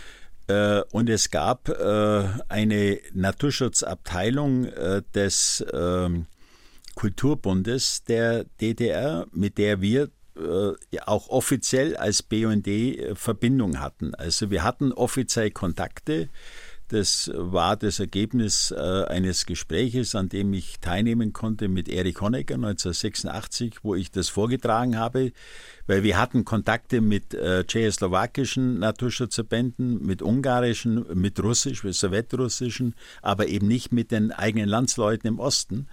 [0.49, 6.25] Äh, und es gab äh, eine Naturschutzabteilung äh, des ähm,
[6.95, 10.09] Kulturbundes der DDR, mit der wir
[11.05, 12.67] auch offiziell als BUND
[13.13, 14.15] Verbindung hatten.
[14.15, 16.29] Also wir hatten offiziell Kontakte
[16.89, 22.55] das war das Ergebnis äh, eines Gespräches, an dem ich teilnehmen konnte mit Erich Honecker
[22.55, 25.31] 1986, wo ich das vorgetragen habe,
[25.85, 33.47] weil wir hatten Kontakte mit äh, tschechoslowakischen Naturschutzverbänden, mit ungarischen, mit russisch, mit sowjetrussischen, aber
[33.47, 35.87] eben nicht mit den eigenen Landsleuten im Osten.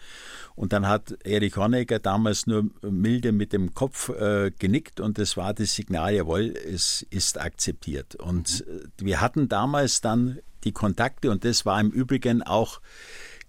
[0.57, 5.37] Und dann hat Erich Honecker damals nur milde mit dem Kopf äh, genickt und das
[5.37, 8.17] war das Signal, jawohl, es ist akzeptiert.
[8.17, 12.81] Und äh, wir hatten damals dann die Kontakte und das war im Übrigen auch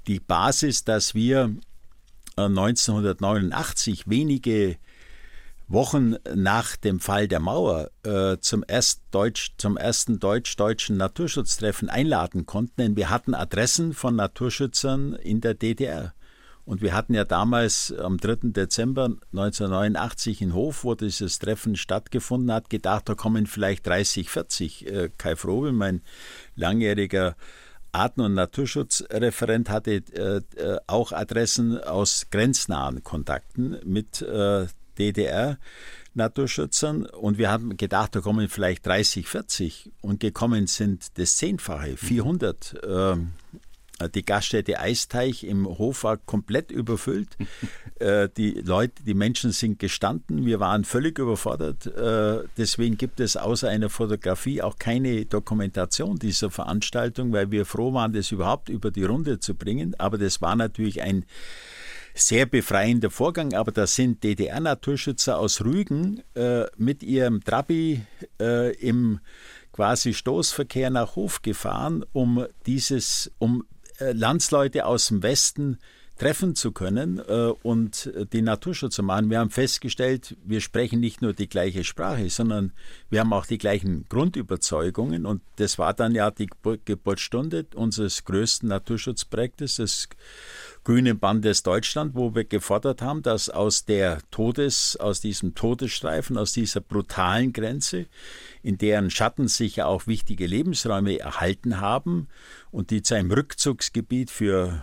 [0.06, 1.56] die Basis, dass wir
[2.36, 4.78] 1989 äh, wenige
[5.70, 12.46] Wochen nach dem Fall der Mauer äh, zum, erst Deutsch, zum ersten deutsch-deutschen Naturschutztreffen einladen
[12.46, 16.14] konnten, denn wir hatten Adressen von Naturschützern in der DDR.
[16.68, 18.50] Und wir hatten ja damals am 3.
[18.52, 24.86] Dezember 1989 in Hof, wo dieses Treffen stattgefunden hat, gedacht, da kommen vielleicht 30, 40.
[24.86, 26.02] Äh, Kai Frobel, mein
[26.58, 27.38] langjähriger
[27.94, 35.58] Arten- und Naturschutzreferent, hatte äh, äh, auch Adressen aus grenznahen Kontakten mit äh, DDR.
[36.16, 41.96] Naturschützern und wir haben gedacht, da kommen vielleicht 30, 40 und gekommen sind das Zehnfache,
[41.96, 42.74] 400.
[42.84, 43.18] Äh, äh,
[44.14, 47.30] die Gaststätte Eisteich im Hof war komplett überfüllt.
[48.00, 50.46] Äh, die Leute, die Menschen sind gestanden.
[50.46, 51.88] Wir waren völlig überfordert.
[51.88, 57.92] Äh, deswegen gibt es außer einer Fotografie auch keine Dokumentation dieser Veranstaltung, weil wir froh
[57.94, 59.96] waren, das überhaupt über die Runde zu bringen.
[59.98, 61.26] Aber das war natürlich ein
[62.14, 68.02] sehr befreiender Vorgang, aber da sind DDR-Naturschützer aus Rügen äh, mit ihrem Trabi
[68.40, 69.20] äh, im
[69.72, 75.78] quasi Stoßverkehr nach Hof gefahren, um dieses, um äh, Landsleute aus dem Westen
[76.18, 79.30] treffen zu können äh, und die Naturschutz zu machen.
[79.30, 82.74] Wir haben festgestellt, wir sprechen nicht nur die gleiche Sprache, sondern
[83.10, 85.26] wir haben auch die gleichen Grundüberzeugungen.
[85.26, 86.50] Und das war dann ja die
[86.86, 90.10] Geburtsstunde unseres größten Naturschutzprojektes, des
[90.88, 96.54] Grünen Bandes Deutschland, wo wir gefordert haben, dass aus der Todes, aus diesem Todesstreifen, aus
[96.54, 98.06] dieser brutalen Grenze,
[98.64, 102.30] in deren Schatten sich ja auch wichtige Lebensräume erhalten haben
[102.72, 104.82] und die zu einem Rückzugsgebiet für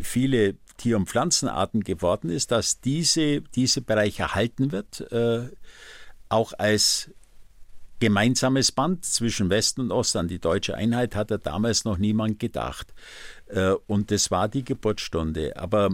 [0.00, 5.50] viele Tier- und Pflanzenarten geworden ist, dass diese, dieser Bereich erhalten wird, äh,
[6.30, 7.10] auch als
[8.04, 10.14] gemeinsames Band zwischen Westen und Ost.
[10.16, 12.92] An die deutsche Einheit hat hatte damals noch niemand gedacht.
[13.46, 15.56] Äh, und das war die Geburtsstunde.
[15.56, 15.88] Aber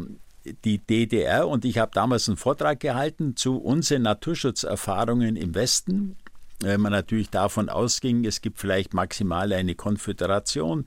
[0.64, 6.16] die DDR, und ich habe damals einen Vortrag gehalten zu unseren Naturschutzerfahrungen im Westen,
[6.58, 10.86] wenn man natürlich davon ausging, es gibt vielleicht maximal eine Konföderation.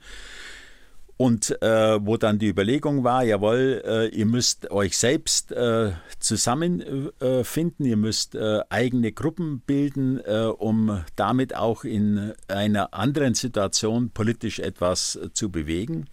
[1.23, 7.85] Und äh, wo dann die Überlegung war, jawohl, äh, ihr müsst euch selbst äh, zusammenfinden,
[7.85, 14.59] ihr müsst äh, eigene Gruppen bilden, äh, um damit auch in einer anderen Situation politisch
[14.59, 16.07] etwas äh, zu bewegen.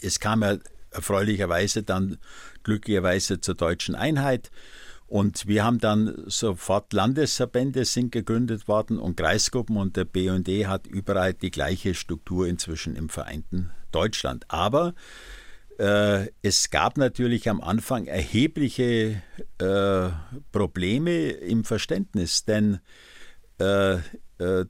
[0.00, 0.56] es kam ja
[0.90, 2.16] erfreulicherweise dann
[2.62, 4.50] glücklicherweise zur deutschen Einheit.
[5.06, 10.86] Und wir haben dann sofort Landesverbände sind gegründet worden und Kreisgruppen und der BND hat
[10.86, 14.44] überall die gleiche Struktur inzwischen im vereinten Deutschland.
[14.48, 14.94] Aber
[15.78, 19.22] äh, es gab natürlich am Anfang erhebliche
[19.58, 20.08] äh,
[20.50, 22.80] Probleme im Verständnis, denn
[23.60, 23.94] äh,
[24.38, 24.64] äh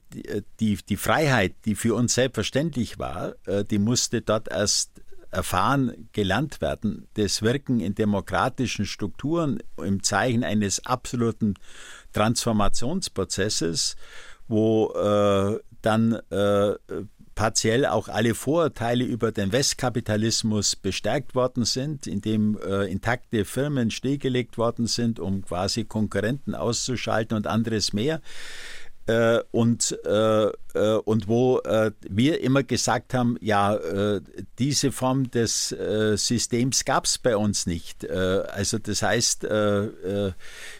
[0.59, 6.61] die, die Freiheit, die für uns selbstverständlich war, äh, die musste dort erst erfahren, gelernt
[6.61, 11.55] werden, das Wirken in demokratischen Strukturen im Zeichen eines absoluten
[12.13, 13.95] Transformationsprozesses,
[14.47, 16.75] wo äh, dann äh,
[17.37, 24.57] partiell auch alle Vorurteile über den Westkapitalismus bestärkt worden sind, indem äh, intakte Firmen stillgelegt
[24.57, 28.21] worden sind, um quasi Konkurrenten auszuschalten und anderes mehr
[29.07, 34.21] äh, und, äh, äh, und wo äh, wir immer gesagt haben, ja, äh,
[34.59, 38.09] diese Form des äh, Systems gab es bei uns nicht.
[38.09, 40.33] also das heißt, wir,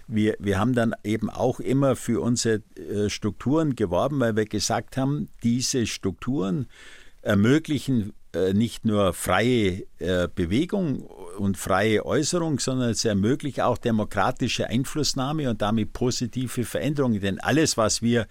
[0.07, 2.61] wir haben dann eben auch immer für unsere
[3.07, 6.67] Strukturen geworben, weil wir gesagt haben, diese Strukturen
[7.21, 8.13] ermöglichen
[8.54, 9.84] nicht nur freie
[10.36, 11.02] Bewegung
[11.38, 17.19] und freie Äußerung, sondern es ermöglicht auch demokratische Einflussnahme und damit positive Veränderungen.
[17.21, 18.28] Denn alles, was wir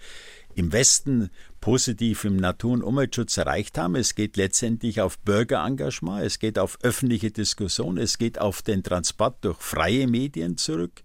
[0.55, 1.29] im Westen
[1.61, 3.95] positiv im Natur- und Umweltschutz erreicht haben.
[3.95, 9.45] Es geht letztendlich auf Bürgerengagement, es geht auf öffentliche Diskussion, es geht auf den Transport
[9.45, 11.03] durch freie Medien zurück.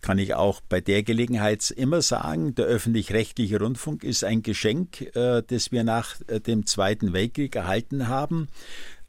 [0.00, 5.42] Kann ich auch bei der Gelegenheit immer sagen, der öffentlich-rechtliche Rundfunk ist ein Geschenk, äh,
[5.46, 8.48] das wir nach äh, dem Zweiten Weltkrieg erhalten haben.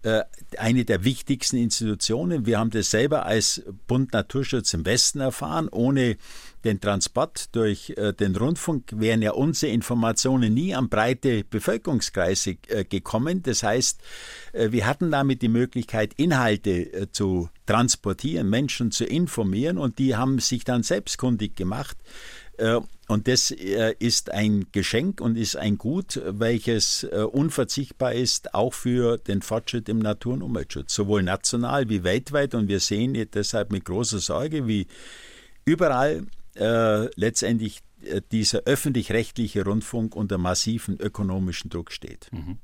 [0.01, 0.23] Äh,
[0.57, 2.45] eine der wichtigsten Institutionen.
[2.45, 5.67] Wir haben das selber als Bund Naturschutz im Westen erfahren.
[5.67, 6.15] Ohne
[6.63, 12.85] den Transport durch äh, den Rundfunk wären ja unsere Informationen nie an breite Bevölkerungskreise äh,
[12.85, 13.43] gekommen.
[13.43, 13.99] Das heißt,
[14.53, 20.63] wir hatten damit die Möglichkeit, Inhalte zu transportieren, Menschen zu informieren und die haben sich
[20.63, 21.97] dann selbstkundig gemacht
[23.07, 28.73] und das äh, ist ein Geschenk und ist ein Gut, welches äh, unverzichtbar ist, auch
[28.73, 32.53] für den Fortschritt im Natur- und Umweltschutz, sowohl national wie weltweit.
[32.53, 34.87] Und wir sehen deshalb mit großer Sorge, wie
[35.65, 37.79] überall äh, letztendlich
[38.31, 42.29] dieser öffentlich-rechtliche Rundfunk unter massiven ökonomischen Druck steht.
[42.31, 42.57] Mhm.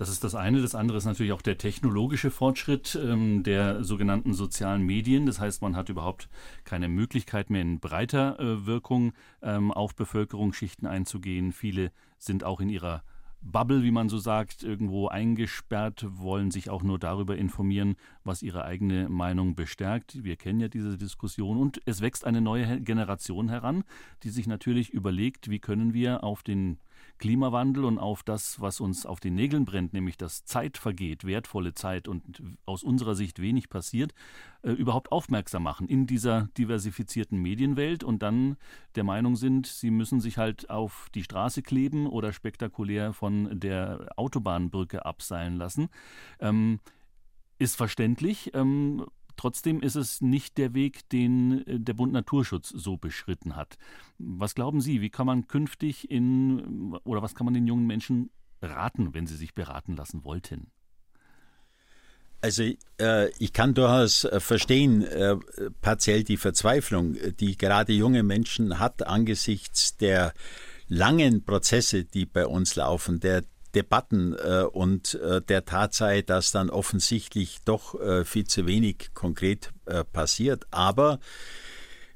[0.00, 0.62] Das ist das eine.
[0.62, 5.26] Das andere ist natürlich auch der technologische Fortschritt ähm, der sogenannten sozialen Medien.
[5.26, 6.30] Das heißt, man hat überhaupt
[6.64, 11.52] keine Möglichkeit mehr in breiter äh, Wirkung ähm, auf Bevölkerungsschichten einzugehen.
[11.52, 13.02] Viele sind auch in ihrer
[13.42, 18.64] Bubble, wie man so sagt, irgendwo eingesperrt, wollen sich auch nur darüber informieren, was ihre
[18.64, 20.24] eigene Meinung bestärkt.
[20.24, 23.84] Wir kennen ja diese Diskussion und es wächst eine neue Generation heran,
[24.22, 26.78] die sich natürlich überlegt, wie können wir auf den
[27.20, 31.74] Klimawandel und auf das, was uns auf den Nägeln brennt, nämlich dass Zeit vergeht, wertvolle
[31.74, 34.14] Zeit und aus unserer Sicht wenig passiert,
[34.62, 38.56] äh, überhaupt aufmerksam machen in dieser diversifizierten Medienwelt und dann
[38.94, 44.08] der Meinung sind, sie müssen sich halt auf die Straße kleben oder spektakulär von der
[44.16, 45.88] Autobahnbrücke abseilen lassen.
[46.40, 46.80] Ähm,
[47.58, 48.50] ist verständlich.
[48.54, 49.04] Ähm,
[49.40, 53.78] Trotzdem ist es nicht der Weg, den äh, der Bund Naturschutz so beschritten hat.
[54.18, 58.28] Was glauben Sie, wie kann man künftig in oder was kann man den jungen Menschen
[58.60, 60.66] raten, wenn sie sich beraten lassen wollten?
[62.42, 62.64] Also
[63.00, 65.38] äh, ich kann durchaus äh, verstehen, äh,
[65.80, 70.34] partiell die Verzweiflung, die gerade junge Menschen hat angesichts der
[70.86, 76.70] langen Prozesse, die bei uns laufen, der Debatten äh, und äh, der Tatsache, dass dann
[76.70, 80.66] offensichtlich doch äh, viel zu wenig konkret äh, passiert.
[80.70, 81.20] Aber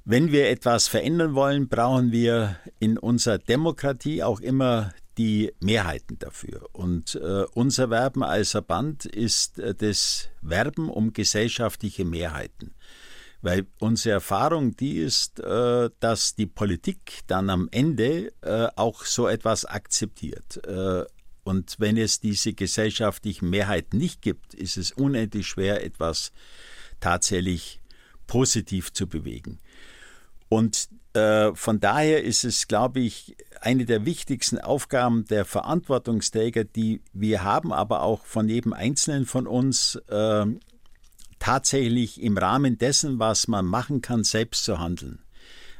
[0.04, 6.68] wenn wir etwas verändern wollen, brauchen wir in unserer Demokratie auch immer die Mehrheiten dafür.
[6.72, 12.74] Und äh, unser Werben als Verband ist äh, das Werben um gesellschaftliche Mehrheiten.
[13.42, 18.32] Weil unsere Erfahrung die ist, dass die Politik dann am Ende
[18.74, 20.62] auch so etwas akzeptiert.
[21.44, 26.32] Und wenn es diese gesellschaftliche Mehrheit nicht gibt, ist es unendlich schwer, etwas
[27.00, 27.80] tatsächlich
[28.26, 29.58] positiv zu bewegen.
[30.48, 37.02] Und äh, von daher ist es, glaube ich, eine der wichtigsten Aufgaben der Verantwortungsträger, die
[37.12, 40.46] wir haben, aber auch von jedem Einzelnen von uns, äh,
[41.38, 45.18] tatsächlich im Rahmen dessen, was man machen kann, selbst zu handeln.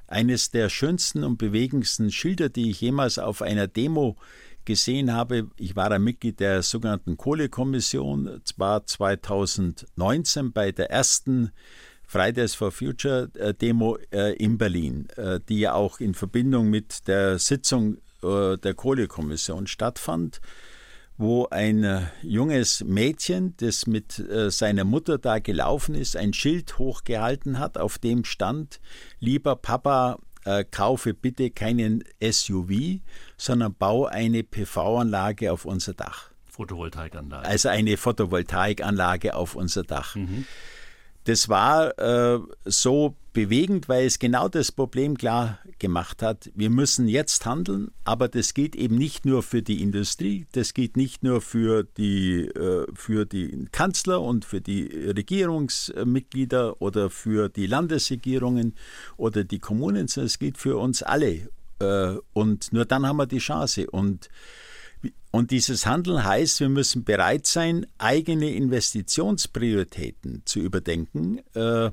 [0.07, 4.17] Eines der schönsten und bewegendsten Schilder, die ich jemals auf einer Demo
[4.65, 11.53] gesehen habe, ich war ein Mitglied der sogenannten Kohlekommission, zwar 2019 bei der ersten
[12.07, 17.09] Fridays for Future äh, Demo äh, in Berlin, äh, die ja auch in Verbindung mit
[17.09, 20.41] der Sitzung der Kohlekommission stattfand,
[21.19, 24.13] wo ein junges Mädchen, das mit
[24.49, 28.81] seiner Mutter da gelaufen ist, ein Schild hochgehalten hat, auf dem stand,
[29.21, 33.01] lieber Papa, äh, kaufe bitte keinen SUV,
[33.37, 36.31] sondern baue eine PV-Anlage auf unser Dach.
[36.55, 37.47] Photovoltaikanlage.
[37.47, 40.15] Also eine Photovoltaikanlage auf unser Dach.
[40.15, 40.47] Mhm.
[41.25, 46.51] Das war äh, so bewegend, weil es genau das Problem klar gemacht hat.
[46.55, 50.97] Wir müssen jetzt handeln, aber das gilt eben nicht nur für die Industrie, das gilt
[50.97, 57.67] nicht nur für die, äh, für die Kanzler und für die Regierungsmitglieder oder für die
[57.67, 58.75] Landesregierungen
[59.17, 61.49] oder die Kommunen, sondern es gilt für uns alle.
[61.81, 63.91] Äh, und nur dann haben wir die Chance.
[63.91, 64.29] Und
[65.35, 71.41] und dieses Handeln heißt, wir müssen bereit sein, eigene Investitionsprioritäten zu überdenken.
[71.55, 71.91] Äh,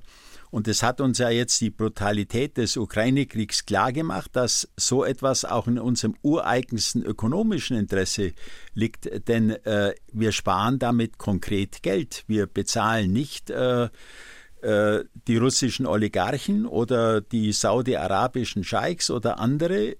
[0.51, 5.67] und es hat uns ja jetzt die Brutalität des Ukraine-Kriegs klargemacht, dass so etwas auch
[5.67, 8.33] in unserem ureigensten ökonomischen Interesse
[8.75, 12.25] liegt, denn äh, wir sparen damit konkret Geld.
[12.27, 13.89] Wir bezahlen nicht äh,
[14.63, 19.95] die russischen Oligarchen oder die saudi-arabischen Scheiks oder andere,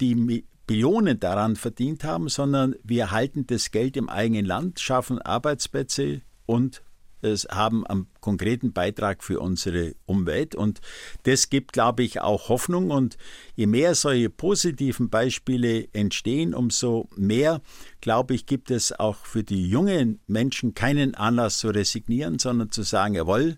[0.00, 6.22] die Billionen daran verdient haben, sondern wir halten das Geld im eigenen Land, schaffen Arbeitsplätze
[6.46, 6.82] und
[7.22, 10.56] es haben einen konkreten Beitrag für unsere Umwelt.
[10.56, 10.80] Und
[11.22, 12.90] das gibt, glaube ich, auch Hoffnung.
[12.90, 13.16] Und
[13.54, 17.62] je mehr solche positiven Beispiele entstehen, umso mehr,
[18.00, 22.82] glaube ich, gibt es auch für die jungen Menschen keinen Anlass zu resignieren, sondern zu
[22.82, 23.56] sagen, jawohl,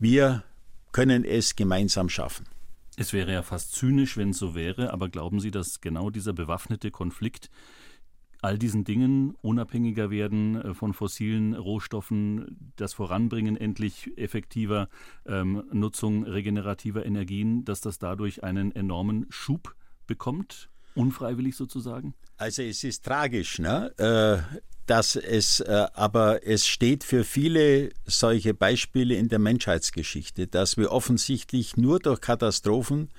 [0.00, 0.42] wir
[0.90, 2.46] können es gemeinsam schaffen.
[3.00, 6.32] Es wäre ja fast zynisch, wenn es so wäre, aber glauben Sie, dass genau dieser
[6.32, 7.48] bewaffnete Konflikt
[8.42, 14.88] all diesen Dingen unabhängiger werden äh, von fossilen Rohstoffen, das Voranbringen endlich effektiver
[15.26, 19.76] ähm, Nutzung regenerativer Energien, dass das dadurch einen enormen Schub
[20.08, 22.14] bekommt, unfreiwillig sozusagen?
[22.36, 23.92] Also es ist tragisch, ne?
[23.98, 24.58] Äh,
[24.88, 30.90] dass es äh, aber es steht für viele solche Beispiele in der Menschheitsgeschichte, dass wir
[30.90, 33.10] offensichtlich nur durch Katastrophen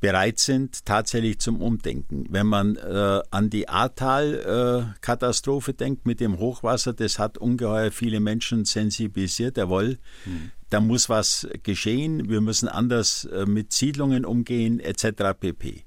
[0.00, 2.26] bereit sind, tatsächlich zum Umdenken.
[2.30, 8.20] Wenn man äh, an die Ahrtal-Katastrophe äh, denkt mit dem Hochwasser, das hat ungeheuer viele
[8.20, 10.50] Menschen sensibilisiert, jawohl, hm.
[10.70, 15.38] da muss was geschehen, wir müssen anders äh, mit Siedlungen umgehen, etc.
[15.38, 15.84] pp.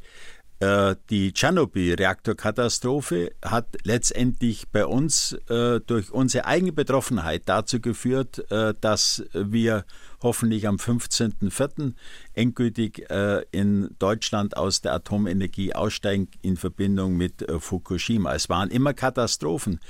[0.63, 8.73] Äh, die Tschernobyl-Reaktorkatastrophe hat letztendlich bei uns äh, durch unsere eigene Betroffenheit dazu geführt, äh,
[8.79, 9.83] dass wir
[10.21, 11.95] hoffentlich am 15.04.
[12.33, 13.05] endgültig
[13.51, 18.33] in Deutschland aus der Atomenergie aussteigen in Verbindung mit Fukushima.
[18.33, 19.81] Es waren immer Katastrophen.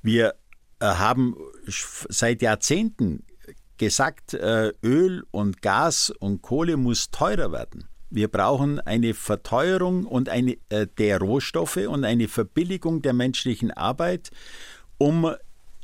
[0.00, 0.36] Wir
[0.80, 1.34] haben
[1.68, 3.24] seit Jahrzehnten
[3.76, 7.88] gesagt, Öl und Gas und Kohle muss teurer werden.
[8.14, 14.30] Wir brauchen eine Verteuerung und eine, äh, der Rohstoffe und eine Verbilligung der menschlichen Arbeit,
[14.98, 15.34] um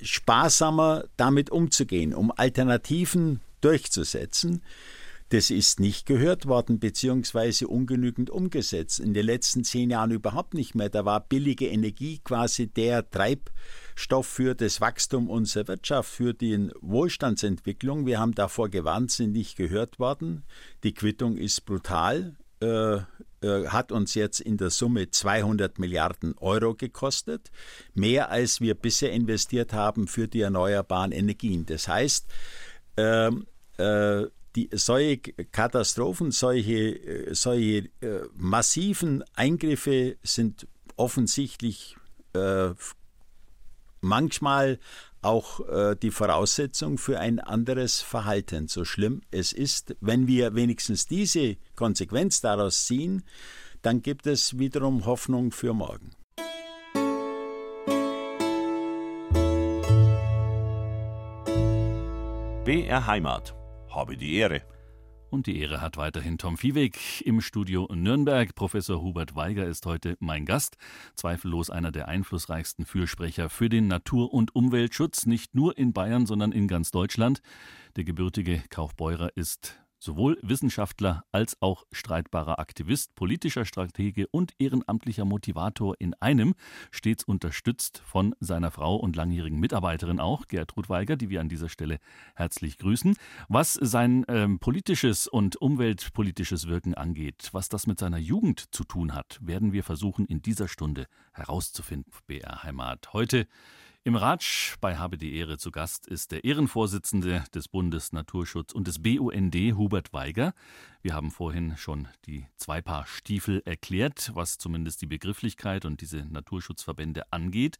[0.01, 4.63] sparsamer damit umzugehen, um Alternativen durchzusetzen.
[5.31, 9.01] Das ist nicht gehört worden, beziehungsweise ungenügend umgesetzt.
[9.01, 10.89] In den letzten zehn Jahren überhaupt nicht mehr.
[10.89, 13.53] Da war billige Energie quasi der Treibstoff
[14.23, 18.07] für das Wachstum unserer Wirtschaft, für die Wohlstandsentwicklung.
[18.07, 20.45] Wir haben davor gewarnt, sind nicht gehört worden.
[20.83, 22.37] Die Quittung ist brutal.
[22.61, 23.01] Äh,
[23.43, 27.51] äh, hat uns jetzt in der Summe 200 Milliarden Euro gekostet,
[27.95, 31.65] mehr als wir bisher investiert haben für die erneuerbaren Energien.
[31.65, 32.27] Das heißt,
[32.99, 33.47] ähm,
[33.79, 34.27] äh,
[34.57, 35.19] die, solche
[35.53, 41.97] Katastrophen, solche, äh, solche äh, massiven Eingriffe sind offensichtlich
[42.35, 42.71] äh,
[44.01, 44.79] manchmal
[45.23, 48.69] auch äh, die Voraussetzung für ein anderes Verhalten.
[48.69, 53.23] So schlimm es ist, wenn wir wenigstens diese Konsequenz daraus ziehen,
[53.83, 56.11] dann gibt es wiederum Hoffnung für morgen.
[62.65, 63.55] BR Heimat.
[63.89, 64.63] Habe die Ehre.
[65.31, 68.53] Und die Ehre hat weiterhin Tom Viehweg im Studio Nürnberg.
[68.57, 70.77] Professor Hubert Weiger ist heute mein Gast.
[71.15, 76.51] Zweifellos einer der einflussreichsten Fürsprecher für den Natur- und Umweltschutz, nicht nur in Bayern, sondern
[76.51, 77.43] in ganz Deutschland.
[77.95, 85.95] Der gebürtige Kaufbeurer ist Sowohl Wissenschaftler als auch streitbarer Aktivist, politischer Stratege und ehrenamtlicher Motivator
[85.99, 86.55] in einem,
[86.91, 91.69] stets unterstützt von seiner Frau und langjährigen Mitarbeiterin auch, Gertrud Weiger, die wir an dieser
[91.69, 91.99] Stelle
[92.35, 93.15] herzlich grüßen.
[93.51, 99.15] Was sein ähm, politisches und umweltpolitisches Wirken angeht, was das mit seiner Jugend zu tun
[99.15, 102.11] hat, werden wir versuchen in dieser Stunde herauszufinden.
[102.27, 103.13] BR Heimat.
[103.13, 103.47] Heute
[104.03, 108.87] im Ratsch bei Habe die Ehre zu Gast ist der Ehrenvorsitzende des Bundes Naturschutz und
[108.87, 110.55] des BUND, Hubert Weiger.
[111.03, 116.25] Wir haben vorhin schon die zwei Paar Stiefel erklärt, was zumindest die Begrifflichkeit und diese
[116.25, 117.79] Naturschutzverbände angeht.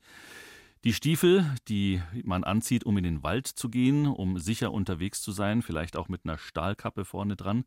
[0.85, 5.33] Die Stiefel, die man anzieht, um in den Wald zu gehen, um sicher unterwegs zu
[5.33, 7.65] sein, vielleicht auch mit einer Stahlkappe vorne dran,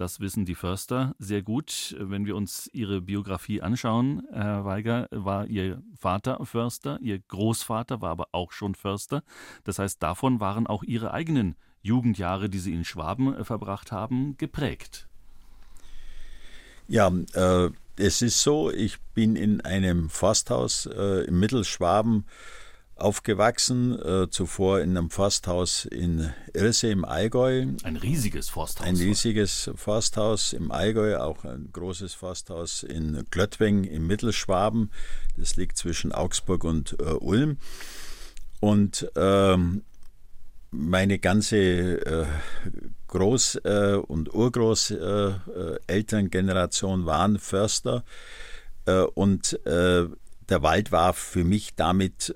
[0.00, 1.94] das wissen die Förster sehr gut.
[1.98, 8.10] Wenn wir uns Ihre Biografie anschauen, Herr Weiger, war Ihr Vater Förster, Ihr Großvater war
[8.10, 9.22] aber auch schon Förster.
[9.64, 14.38] Das heißt, davon waren auch Ihre eigenen Jugendjahre, die Sie in Schwaben äh, verbracht haben,
[14.38, 15.06] geprägt.
[16.88, 22.24] Ja, äh, es ist so, ich bin in einem Forsthaus äh, im Mittelschwaben
[23.00, 27.66] aufgewachsen, äh, zuvor in einem Forsthaus in Irse im Allgäu.
[27.82, 28.86] Ein riesiges Forsthaus.
[28.86, 34.90] Ein riesiges Forsthaus im Allgäu, auch ein großes Forsthaus in Glöttwing im Mittelschwaben.
[35.36, 37.58] Das liegt zwischen Augsburg und äh, Ulm.
[38.60, 39.82] Und ähm,
[40.70, 42.26] meine ganze äh,
[43.08, 48.04] Groß- äh, und Urgroßelterngeneration äh, waren Förster
[48.86, 50.06] äh, und äh,
[50.50, 52.34] der Wald war für mich damit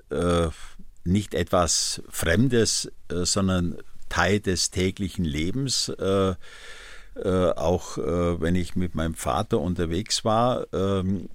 [1.03, 3.77] nicht etwas Fremdes, sondern
[4.09, 5.91] Teil des täglichen Lebens.
[7.15, 11.29] auch wenn ich mit meinem Vater unterwegs war, ähm,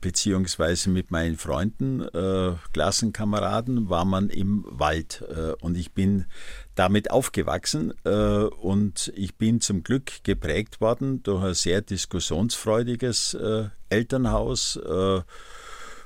[0.00, 5.24] beziehungsweise mit meinen Freunden, äh, Klassenkameraden, war man im Wald.
[5.28, 6.26] Äh, und ich bin
[6.74, 13.68] damit aufgewachsen äh, und ich bin zum Glück geprägt worden durch ein sehr diskussionsfreudiges äh,
[13.88, 15.20] Elternhaus äh,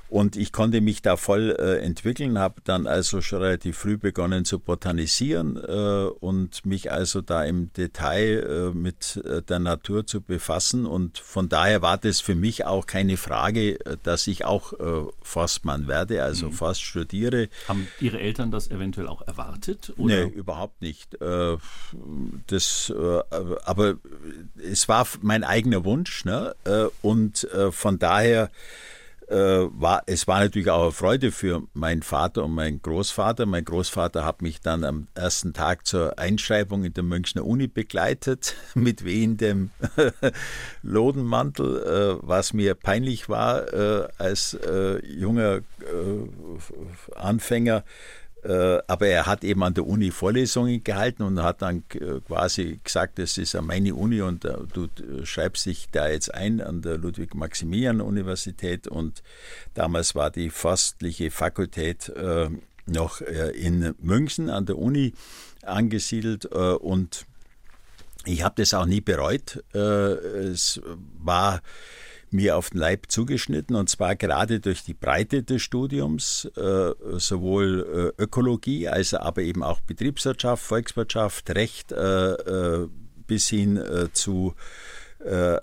[0.09, 4.45] und ich konnte mich da voll äh, entwickeln, habe dann also schon relativ früh begonnen
[4.45, 10.21] zu botanisieren äh, und mich also da im Detail äh, mit äh, der Natur zu
[10.21, 10.87] befassen.
[10.87, 15.11] Und von daher war das für mich auch keine Frage, äh, dass ich auch äh,
[15.23, 16.53] Forstmann werde, also mhm.
[16.53, 17.49] Forst studiere.
[17.67, 19.95] Haben Ihre Eltern das eventuell auch erwartet?
[19.97, 20.27] Oder?
[20.27, 21.17] Nee, überhaupt nicht.
[21.21, 22.93] das,
[23.65, 23.95] aber
[24.63, 26.55] es war mein eigener Wunsch ne?
[27.03, 28.51] und von daher
[29.29, 33.47] war, es war natürlich auch eine Freude für meinen Vater und meinen Großvater.
[33.47, 38.55] Mein Großvater hat mich dann am ersten Tag zur Einschreibung in der Münchner Uni begleitet,
[38.75, 39.71] mit wehendem
[40.83, 48.24] Lodenmantel, äh, was mir peinlich war äh, als äh, junger äh, Anfänger äh,
[48.87, 53.19] aber er hat eben an der Uni Vorlesungen gehalten und hat dann äh, quasi gesagt,
[53.19, 54.89] das ist meine Uni und äh, du
[55.25, 59.23] schreibst dich da jetzt ein an der Ludwig-Maximilian-Universität und
[59.75, 62.13] damals war die forstliche Fakultät
[62.87, 65.15] noch in München an der Uni
[65.63, 67.27] angesiedelt und
[68.27, 69.65] ich habe das auch nie bereut.
[69.75, 70.81] Es
[71.23, 71.63] war
[72.35, 78.13] mir auf den Leib zugeschnitten und zwar gerade durch die Breite des Studiums, äh, sowohl
[78.19, 82.87] äh, Ökologie, als aber eben auch Betriebswirtschaft, Volkswirtschaft, Recht äh,
[83.27, 83.83] bis hin
[84.13, 84.55] zu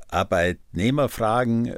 [0.09, 1.75] Arbeitnehmerfragen,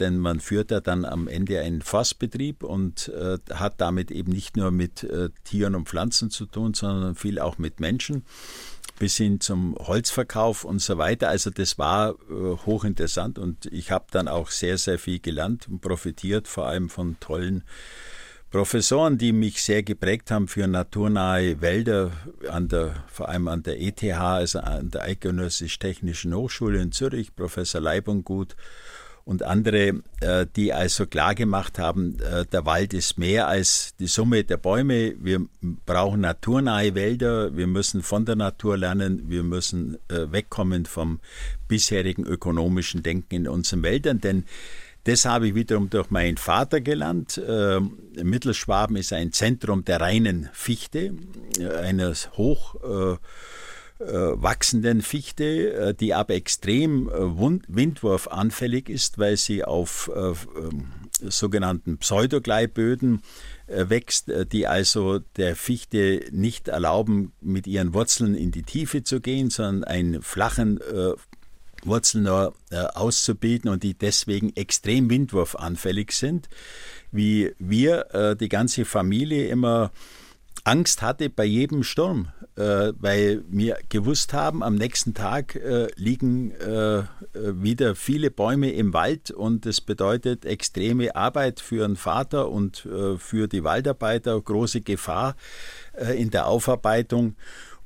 [0.00, 3.12] denn man führt ja dann am Ende einen Forstbetrieb und
[3.54, 5.06] hat damit eben nicht nur mit
[5.44, 8.24] Tieren und Pflanzen zu tun, sondern viel auch mit Menschen
[9.00, 11.30] bis hin zum Holzverkauf und so weiter.
[11.30, 15.80] Also das war äh, hochinteressant und ich habe dann auch sehr, sehr viel gelernt und
[15.80, 17.64] profitiert, vor allem von tollen
[18.50, 22.10] Professoren, die mich sehr geprägt haben für naturnahe Wälder,
[22.50, 27.80] an der, vor allem an der ETH, also an der Eidgenössisch-Technischen Hochschule in Zürich, Professor
[27.80, 28.54] Leibunggut
[29.30, 34.08] und andere, äh, die also klar gemacht haben, äh, der Wald ist mehr als die
[34.08, 35.14] Summe der Bäume.
[35.20, 35.46] Wir
[35.86, 41.20] brauchen naturnahe Wälder, wir müssen von der Natur lernen, wir müssen äh, wegkommen vom
[41.68, 44.46] bisherigen ökonomischen Denken in unseren Wäldern, denn
[45.04, 47.40] das habe ich wiederum durch meinen Vater gelernt.
[47.46, 51.14] Ähm, Mittelschwaben ist ein Zentrum der reinen Fichte,
[51.82, 53.16] eines hoch äh, äh,
[54.00, 57.06] wachsenden Fichte, äh, die aber extrem
[57.68, 60.86] windwurfanfällig ist, weil sie auf ähm,
[61.22, 63.22] sogenannten Pseudogleiböden
[63.66, 69.50] wächst, die also der Fichte nicht erlauben, mit ihren Wurzeln in die Tiefe zu gehen,
[69.50, 70.80] sondern einen flachen
[71.84, 76.48] Wurzeln nur äh, auszubilden und die deswegen extrem windwurfanfällig sind,
[77.12, 79.90] wie wir, äh, die ganze Familie, immer
[80.64, 86.52] Angst hatte bei jedem Sturm, äh, weil wir gewusst haben, am nächsten Tag äh, liegen
[86.52, 87.02] äh,
[87.34, 93.16] wieder viele Bäume im Wald und das bedeutet extreme Arbeit für den Vater und äh,
[93.18, 95.36] für die Waldarbeiter, große Gefahr
[95.94, 97.36] äh, in der Aufarbeitung.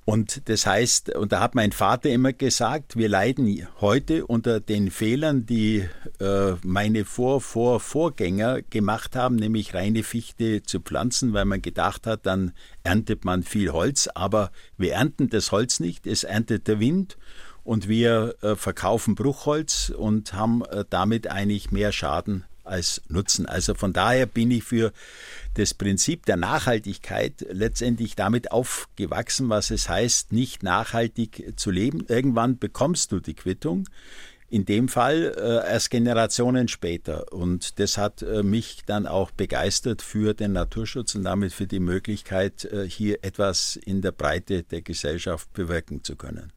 [0.07, 4.91] Und das heißt, und da hat mein Vater immer gesagt, wir leiden heute unter den
[4.91, 5.89] Fehlern, die
[6.21, 12.07] äh, meine Vor Vor Vorgänger gemacht haben, nämlich reine Fichte zu pflanzen, weil man gedacht
[12.07, 12.53] hat, dann
[12.83, 17.17] erntet man viel Holz, aber wir ernten das Holz nicht, es erntet der Wind.
[17.63, 23.47] Und wir äh, verkaufen Bruchholz und haben äh, damit eigentlich mehr Schaden als Nutzen.
[23.47, 24.93] Also von daher bin ich für
[25.55, 32.05] das Prinzip der Nachhaltigkeit letztendlich damit aufgewachsen, was es heißt, nicht nachhaltig zu leben.
[32.09, 33.89] Irgendwann bekommst du die Quittung.
[34.51, 37.33] In dem Fall äh, erst Generationen später.
[37.33, 41.81] Und das hat äh, mich dann auch begeistert für den Naturschutz und damit für die
[41.81, 46.53] Möglichkeit, äh, hier etwas in der Breite der Gesellschaft bewirken zu können.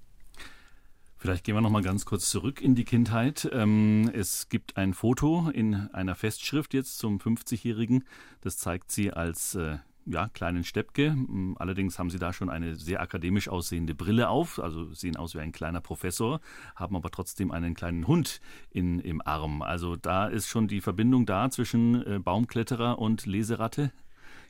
[1.20, 3.49] Vielleicht gehen wir noch mal ganz kurz zurück in die Kindheit.
[3.51, 8.03] Ähm, es gibt ein Foto in einer Festschrift jetzt zum 50-Jährigen.
[8.41, 11.18] Das zeigt sie als äh, ja, kleinen Steppke.
[11.57, 15.39] Allerdings haben sie da schon eine sehr akademisch aussehende Brille auf, also sehen aus wie
[15.39, 16.39] ein kleiner Professor,
[16.76, 18.39] haben aber trotzdem einen kleinen Hund
[18.70, 19.61] in, im Arm.
[19.61, 23.91] Also da ist schon die Verbindung da zwischen äh, Baumkletterer und Leseratte.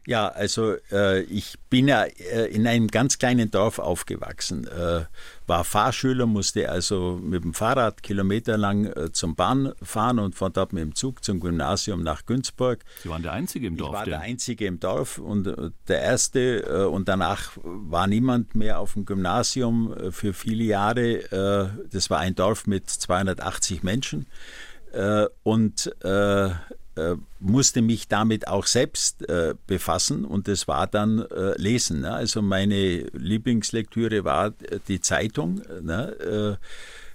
[0.07, 5.01] Ja, also äh, ich bin ja äh, in einem ganz kleinen Dorf aufgewachsen, äh,
[5.47, 10.71] war Fahrschüler, musste also mit dem Fahrrad kilometerlang äh, zum Bahn fahren und von dort
[10.71, 12.85] mit dem Zug zum Gymnasium nach Günzburg.
[13.03, 13.89] Sie waren der Einzige im Dorf?
[13.89, 18.55] Ich war der Einzige im Dorf und äh, der Erste äh, und danach war niemand
[18.55, 21.81] mehr auf dem Gymnasium für viele Jahre.
[21.91, 24.25] das war ein Dorf mit 280 Menschen
[25.43, 25.91] und
[26.97, 32.01] äh, musste mich damit auch selbst äh, befassen und das war dann äh, Lesen.
[32.01, 32.13] Ne?
[32.13, 35.61] Also meine Lieblingslektüre war äh, die Zeitung.
[35.81, 36.57] Ne?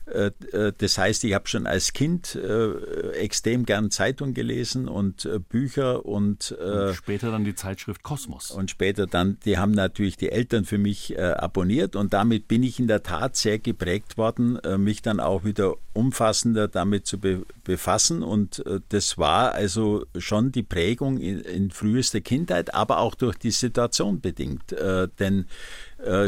[0.07, 5.28] Äh, äh, das heißt, ich habe schon als Kind äh, extrem gern Zeitung gelesen und
[5.48, 8.50] Bücher und, und, später dann die Zeitschrift Kosmos.
[8.50, 12.78] Und später dann, die haben natürlich die Eltern für mich abonniert und damit bin ich
[12.80, 18.22] in der Tat sehr geprägt worden, mich dann auch wieder umfassender damit zu be befassen
[18.22, 23.53] und das war also schon die Prägung in, in frühester Kindheit, aber auch durch die
[23.53, 24.74] Situation bedingt,
[25.20, 25.46] denn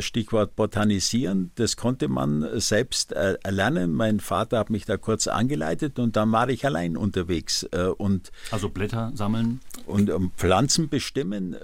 [0.00, 3.92] Stichwort Botanisieren, das konnte man selbst äh, erlernen.
[3.92, 7.66] Mein Vater hat mich da kurz angeleitet und dann war ich allein unterwegs.
[7.72, 9.60] Äh, und also Blätter sammeln?
[9.86, 11.54] Und um Pflanzen bestimmen,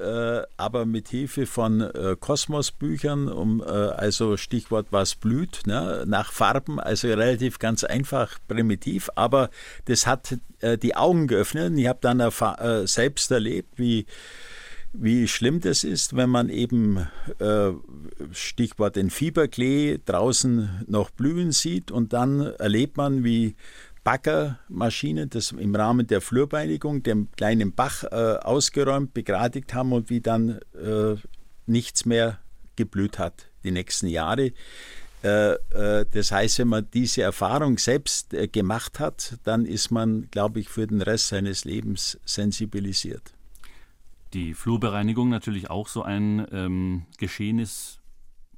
[0.56, 1.88] aber mit Hilfe von
[2.20, 9.48] Kosmosbüchern, um also Stichwort was blüht, ne, nach Farben, also relativ ganz einfach, primitiv, aber
[9.86, 10.36] das hat
[10.82, 11.72] die Augen geöffnet.
[11.78, 12.22] Ich habe dann
[12.86, 14.04] selbst erlebt, wie
[14.92, 17.06] wie schlimm das ist, wenn man eben,
[17.38, 17.70] äh,
[18.32, 23.54] Stichwort den Fieberklee, draußen noch blühen sieht und dann erlebt man, wie
[24.02, 30.20] Baggermaschinen das im Rahmen der Flurbeinigung den kleinen Bach äh, ausgeräumt, begradigt haben und wie
[30.20, 31.16] dann äh,
[31.66, 32.38] nichts mehr
[32.76, 34.52] geblüht hat die nächsten Jahre.
[35.22, 40.86] Das heißt, wenn man diese Erfahrung selbst gemacht hat, dann ist man, glaube ich, für
[40.86, 43.34] den Rest seines Lebens sensibilisiert.
[44.32, 48.00] Die Flurbereinigung natürlich auch so ein ähm, Geschehnis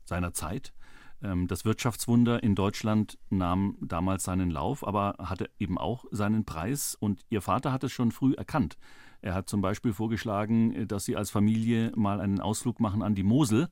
[0.04, 0.74] seiner Zeit.
[1.22, 6.94] Ähm, das Wirtschaftswunder in Deutschland nahm damals seinen Lauf, aber hatte eben auch seinen Preis.
[6.98, 8.76] Und Ihr Vater hat es schon früh erkannt.
[9.22, 13.22] Er hat zum Beispiel vorgeschlagen, dass Sie als Familie mal einen Ausflug machen an die
[13.22, 13.68] Mosel.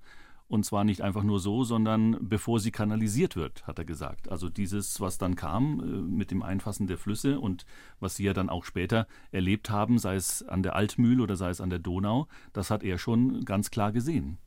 [0.51, 4.29] Und zwar nicht einfach nur so, sondern bevor sie kanalisiert wird, hat er gesagt.
[4.33, 7.65] Also dieses, was dann kam äh, mit dem Einfassen der Flüsse und
[8.01, 11.51] was Sie ja dann auch später erlebt haben, sei es an der Altmühl oder sei
[11.51, 14.39] es an der Donau, das hat er schon ganz klar gesehen.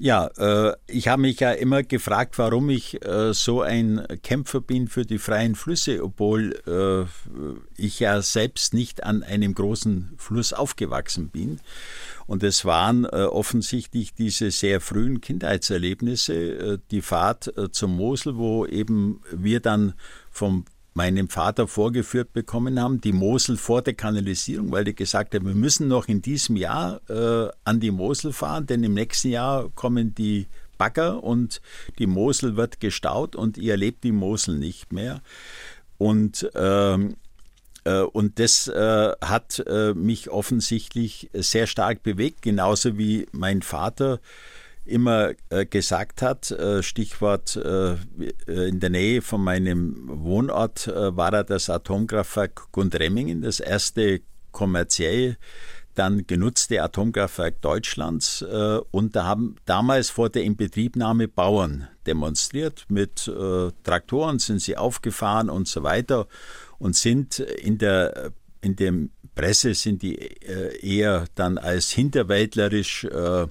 [0.00, 4.86] Ja, äh, ich habe mich ja immer gefragt, warum ich äh, so ein Kämpfer bin
[4.86, 7.04] für die freien Flüsse, obwohl äh,
[7.76, 11.58] ich ja selbst nicht an einem großen Fluss aufgewachsen bin.
[12.28, 18.36] Und es waren äh, offensichtlich diese sehr frühen Kindheitserlebnisse, äh, die Fahrt äh, zum Mosel,
[18.36, 19.94] wo eben wir dann
[20.30, 25.46] vom meinem Vater vorgeführt bekommen haben, die Mosel vor der Kanalisierung, weil die gesagt haben,
[25.46, 29.70] wir müssen noch in diesem Jahr äh, an die Mosel fahren, denn im nächsten Jahr
[29.74, 31.62] kommen die Bagger und
[31.98, 35.22] die Mosel wird gestaut und ihr erlebt die Mosel nicht mehr.
[35.96, 37.14] Und ähm, äh,
[38.12, 44.20] und das äh, hat äh, mich offensichtlich sehr stark bewegt, genauso wie mein Vater
[44.88, 47.96] immer äh, gesagt hat, äh, Stichwort äh,
[48.46, 54.20] in der Nähe von meinem Wohnort war er das Atomkraftwerk Gundremmingen, das erste
[54.50, 55.36] kommerziell
[55.94, 58.44] dann genutzte Atomkraftwerk Deutschlands.
[58.92, 62.86] Und da haben damals vor der Inbetriebnahme Bauern demonstriert.
[62.88, 63.30] Mit
[63.82, 66.28] Traktoren sind sie aufgefahren und so weiter
[66.78, 73.46] und sind in der in dem Presse sind die eher dann als hinterwäldlerisch äh,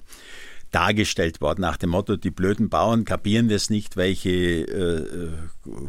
[0.70, 5.30] dargestellt worden, nach dem Motto, die blöden Bauern kapieren das nicht, welche äh, äh,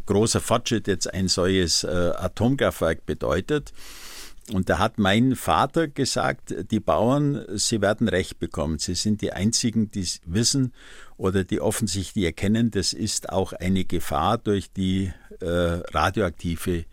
[0.05, 3.73] großer Fortschritt jetzt ein solches äh, Atomkraftwerk bedeutet.
[4.53, 8.79] Und da hat mein Vater gesagt, die Bauern, sie werden Recht bekommen.
[8.79, 10.73] Sie sind die Einzigen, die wissen
[11.17, 15.11] oder die offensichtlich erkennen, das ist auch eine Gefahr durch die
[15.41, 16.85] äh, radioaktive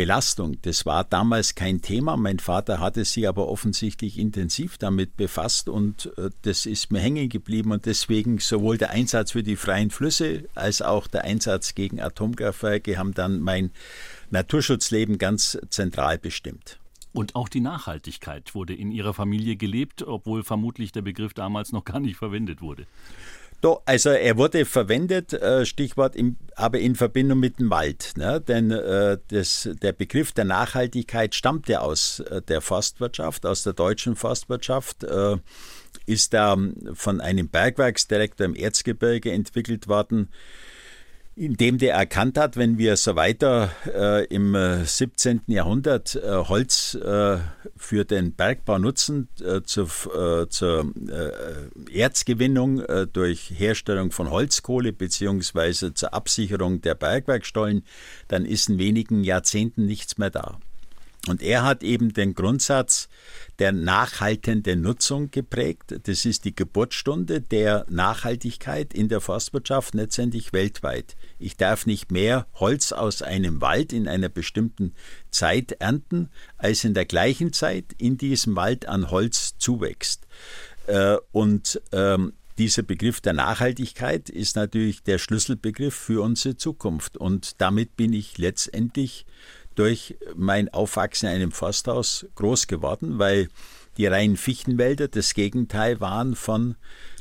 [0.00, 0.56] Belastung.
[0.62, 2.16] Das war damals kein Thema.
[2.16, 7.28] Mein Vater hatte sich aber offensichtlich intensiv damit befasst und äh, das ist mir hängen
[7.28, 12.00] geblieben und deswegen sowohl der Einsatz für die freien Flüsse als auch der Einsatz gegen
[12.00, 13.72] Atomkraftwerke haben dann mein
[14.30, 16.78] Naturschutzleben ganz zentral bestimmt.
[17.12, 21.84] Und auch die Nachhaltigkeit wurde in Ihrer Familie gelebt, obwohl vermutlich der Begriff damals noch
[21.84, 22.86] gar nicht verwendet wurde.
[23.60, 28.12] Do, also er wurde verwendet, äh, Stichwort, im, aber in Verbindung mit dem Wald.
[28.16, 28.40] Ne?
[28.40, 33.74] Denn äh, das, der Begriff der Nachhaltigkeit stammt ja aus äh, der Forstwirtschaft, aus der
[33.74, 35.36] deutschen Forstwirtschaft, äh,
[36.06, 36.56] ist da
[36.94, 40.30] von einem Bergwerksdirektor im Erzgebirge entwickelt worden
[41.40, 45.38] indem der erkannt hat, wenn wir so weiter äh, im 17.
[45.48, 47.38] Äh, Jahrhundert äh, Holz äh,
[47.78, 50.92] für den Bergbau nutzen, äh, zu, äh, zur
[51.90, 52.82] Erzgewinnung
[53.12, 57.84] durch Herstellung von Holzkohle beziehungsweise zur Absicherung der Bergwerkstollen,
[58.28, 60.58] dann ist in wenigen Jahrzehnten nichts mehr da.
[61.28, 63.08] Und er hat eben den Grundsatz
[63.58, 65.94] der nachhaltenden Nutzung geprägt.
[66.04, 71.16] Das ist die Geburtsstunde der Nachhaltigkeit in der Forstwirtschaft letztendlich weltweit.
[71.38, 74.94] Ich darf nicht mehr Holz aus einem Wald in einer bestimmten
[75.30, 80.26] Zeit ernten, als in der gleichen Zeit in diesem Wald an Holz zuwächst.
[80.86, 87.16] Äh, und ähm, dieser Begriff der Nachhaltigkeit ist natürlich der Schlüsselbegriff für unsere Zukunft.
[87.16, 89.24] Und damit bin ich letztendlich
[89.74, 93.48] durch mein Aufwachsen in einem Forsthaus groß geworden, weil
[93.96, 96.76] die reinen Fichtenwälder das Gegenteil waren von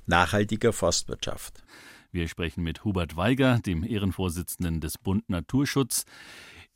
[0.06, 1.64] nachhaltiger Forstwirtschaft.
[2.12, 6.06] Wir sprechen mit Hubert Weiger, dem Ehrenvorsitzenden des Bund Naturschutz.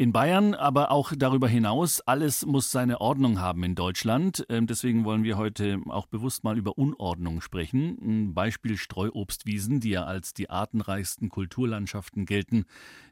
[0.04, 4.46] In Bayern, aber auch darüber hinaus, alles muss seine Ordnung haben in Deutschland.
[4.50, 7.98] Ähm, deswegen wollen wir heute auch bewusst mal über Unordnung sprechen.
[8.02, 12.66] Ein Beispiel Streuobstwiesen, die ja als die artenreichsten Kulturlandschaften gelten,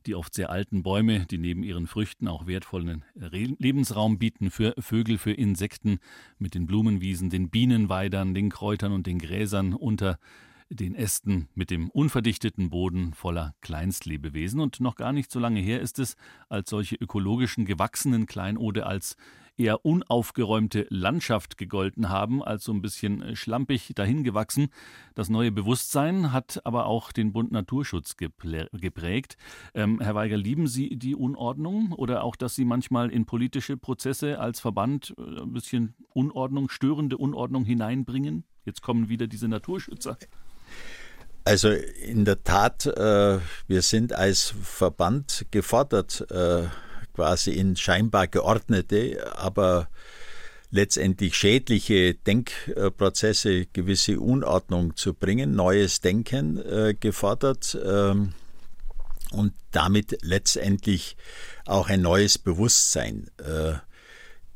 [0.05, 5.17] die oft sehr alten Bäume, die neben ihren Früchten auch wertvollen Lebensraum bieten für Vögel,
[5.17, 5.99] für Insekten,
[6.39, 10.19] mit den Blumenwiesen, den Bienenweidern, den Kräutern und den Gräsern unter
[10.71, 14.59] den Ästen mit dem unverdichteten Boden voller Kleinstlebewesen.
[14.59, 16.15] Und noch gar nicht so lange her ist es,
[16.49, 19.17] als solche ökologischen gewachsenen Kleinode als
[19.57, 24.69] eher unaufgeräumte Landschaft gegolten haben, als so ein bisschen äh, schlampig dahingewachsen.
[25.13, 29.37] Das neue Bewusstsein hat aber auch den Bund Naturschutz geprägt.
[29.73, 34.39] Ähm, Herr Weiger, lieben Sie die Unordnung oder auch, dass Sie manchmal in politische Prozesse
[34.39, 38.45] als Verband äh, ein bisschen Unordnung, störende Unordnung hineinbringen?
[38.65, 40.17] Jetzt kommen wieder diese Naturschützer.
[41.43, 46.63] Also in der Tat, äh, wir sind als Verband gefordert, äh,
[47.13, 49.89] quasi in scheinbar geordnete, aber
[50.69, 58.33] letztendlich schädliche Denkprozesse, gewisse Unordnung zu bringen, neues Denken äh, gefordert ähm,
[59.31, 61.17] und damit letztendlich
[61.65, 63.29] auch ein neues Bewusstsein.
[63.37, 63.73] Äh,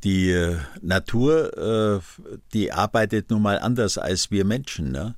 [0.04, 4.92] die äh, Natur, äh, die arbeitet nun mal anders als wir Menschen.
[4.92, 5.16] Ne?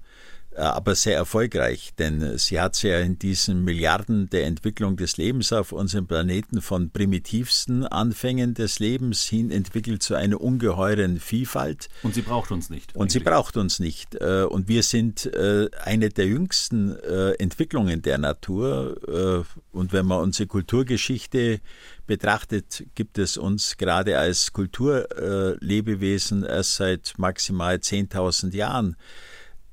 [0.58, 5.18] Äh, aber sehr erfolgreich, denn sie hat sich ja in diesen Milliarden der Entwicklung des
[5.18, 11.90] Lebens auf unserem Planeten von primitivsten Anfängen des Lebens hin entwickelt zu einer ungeheuren Vielfalt.
[12.02, 12.96] Und sie braucht uns nicht.
[12.96, 13.14] Und eigentlich.
[13.14, 14.16] sie braucht uns nicht.
[14.16, 19.48] Äh, und wir sind äh, eine der jüngsten Entwicklungen der Natur.
[19.72, 21.60] Und wenn man unsere Kulturgeschichte
[22.06, 28.96] betrachtet, gibt es uns gerade als Kulturlebewesen erst seit maximal 10.000 Jahren.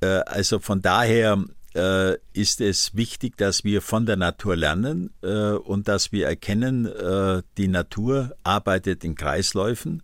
[0.05, 1.43] Äh, also von daher
[1.73, 6.89] äh, ist es wichtig, dass wir von der Natur lernen äh, und dass wir erkennen,
[7.57, 10.03] die Natur arbeitet in Kreisläufen.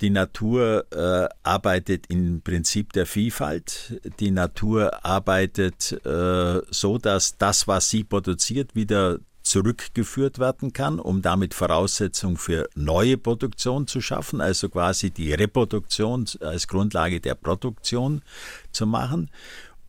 [0.00, 4.00] Die Natur äh, arbeitet im Prinzip der Vielfalt.
[4.18, 9.20] Die Natur arbeitet äh, so, dass das, was sie produziert, wieder
[9.52, 16.24] zurückgeführt werden kann, um damit Voraussetzungen für neue Produktion zu schaffen, also quasi die Reproduktion
[16.40, 18.22] als Grundlage der Produktion
[18.70, 19.30] zu machen.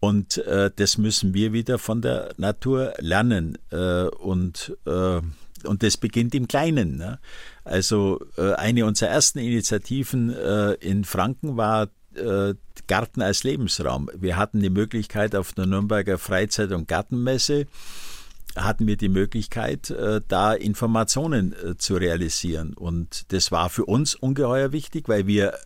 [0.02, 3.58] Und äh, das müssen wir wieder von der Natur lernen.
[3.72, 5.22] Äh, und, äh,
[5.64, 6.98] und das beginnt im Kleinen.
[6.98, 7.20] Ne?
[7.64, 12.54] Also äh, eine unserer ersten Initiativen äh, in Franken war äh,
[12.88, 14.10] Garten als Lebensraum.
[14.14, 17.68] Wir hatten die Möglichkeit auf der Nürnberger Freizeit- und Gartenmesse
[18.56, 22.74] hatten wir die Möglichkeit, äh, da Informationen äh, zu realisieren.
[22.74, 25.58] Und das war für uns ungeheuer wichtig, weil wir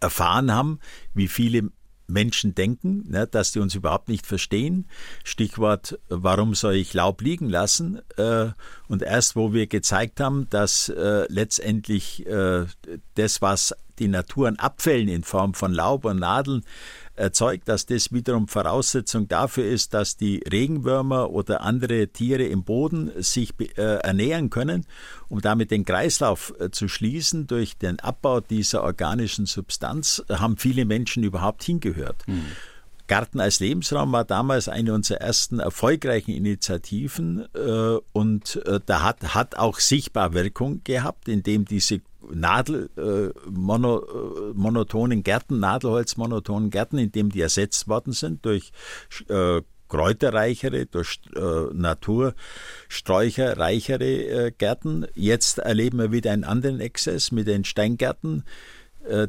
[0.00, 0.80] erfahren haben,
[1.14, 1.70] wie viele
[2.06, 4.86] Menschen denken, ne, dass die uns überhaupt nicht verstehen.
[5.22, 8.00] Stichwort, warum soll ich Laub liegen lassen?
[8.18, 8.48] Äh,
[8.88, 10.92] und erst, wo wir gezeigt haben, dass
[11.28, 12.26] letztendlich
[13.14, 16.64] das, was die Natur an Abfällen in Form von Laub und Nadeln
[17.16, 23.10] erzeugt, dass das wiederum Voraussetzung dafür ist, dass die Regenwürmer oder andere Tiere im Boden
[23.22, 24.86] sich äh, ernähren können,
[25.28, 30.84] um damit den Kreislauf äh, zu schließen durch den Abbau dieser organischen Substanz, haben viele
[30.84, 32.26] Menschen überhaupt hingehört.
[32.26, 32.46] Mhm.
[33.06, 39.34] Garten als Lebensraum war damals eine unserer ersten erfolgreichen Initiativen äh, und äh, da hat,
[39.34, 42.00] hat auch sichtbar Wirkung gehabt, indem diese
[42.32, 48.72] Nadel, äh, mono, äh, monotonen Gärten, Nadelholz-monotonen Gärten, indem die ersetzt worden sind durch
[49.28, 55.06] äh, kräuterreichere, durch äh, natursträucherreichere äh, Gärten.
[55.14, 58.44] Jetzt erleben wir wieder einen anderen Exzess mit den Steingärten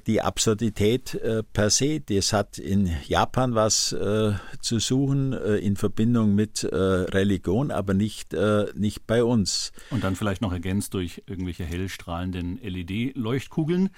[0.08, 2.00] die Absurdität äh, per se.
[2.00, 8.36] Das hat in Japan was äh, zu suchen in Verbindung mit Religion, aber nicht,
[8.76, 9.72] nicht bei uns.
[9.92, 13.90] Und dann vielleicht noch ergänzt durch irgendwelche hellstrahlenden LED-Leuchtkugeln,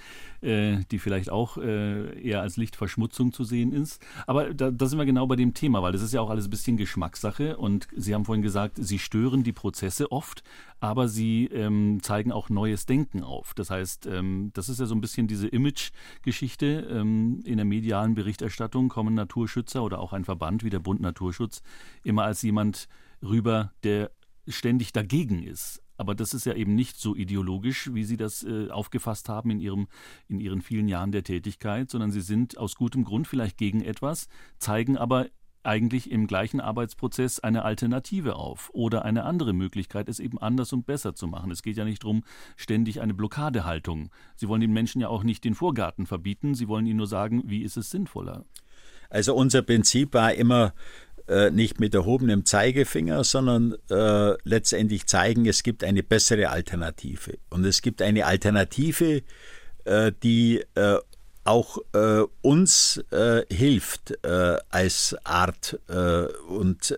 [0.41, 4.01] die vielleicht auch eher als Lichtverschmutzung zu sehen ist.
[4.25, 6.45] Aber da, da sind wir genau bei dem Thema, weil das ist ja auch alles
[6.47, 7.57] ein bisschen Geschmackssache.
[7.57, 10.43] Und Sie haben vorhin gesagt, Sie stören die Prozesse oft,
[10.79, 13.53] aber Sie ähm, zeigen auch neues Denken auf.
[13.53, 16.87] Das heißt, ähm, das ist ja so ein bisschen diese Image Image-Geschichte.
[16.89, 21.61] Ähm, in der medialen Berichterstattung kommen Naturschützer oder auch ein Verband wie der Bund Naturschutz
[22.03, 22.87] immer als jemand
[23.21, 24.11] rüber, der
[24.47, 25.81] ständig dagegen ist.
[25.97, 29.59] Aber das ist ja eben nicht so ideologisch, wie Sie das äh, aufgefasst haben in,
[29.59, 29.87] Ihrem,
[30.27, 34.27] in Ihren vielen Jahren der Tätigkeit, sondern Sie sind aus gutem Grund vielleicht gegen etwas,
[34.59, 35.27] zeigen aber
[35.67, 40.85] eigentlich im gleichen Arbeitsprozess eine Alternative auf oder eine andere Möglichkeit, es eben anders und
[40.85, 41.51] besser zu machen.
[41.51, 42.23] Es geht ja nicht darum,
[42.55, 44.09] ständig eine Blockadehaltung.
[44.37, 47.43] Sie wollen den Menschen ja auch nicht den Vorgarten verbieten, Sie wollen ihnen nur sagen,
[47.45, 48.45] wie ist es sinnvoller.
[49.09, 50.73] Also unser Prinzip war immer,
[51.27, 57.37] äh, nicht mit erhobenem Zeigefinger, sondern äh, letztendlich zeigen, es gibt eine bessere Alternative.
[57.49, 59.23] Und es gibt eine Alternative,
[59.83, 60.97] äh, die äh,
[61.43, 63.01] auch äh, uns
[63.49, 64.19] hilft
[64.69, 65.79] als Art
[66.49, 66.97] und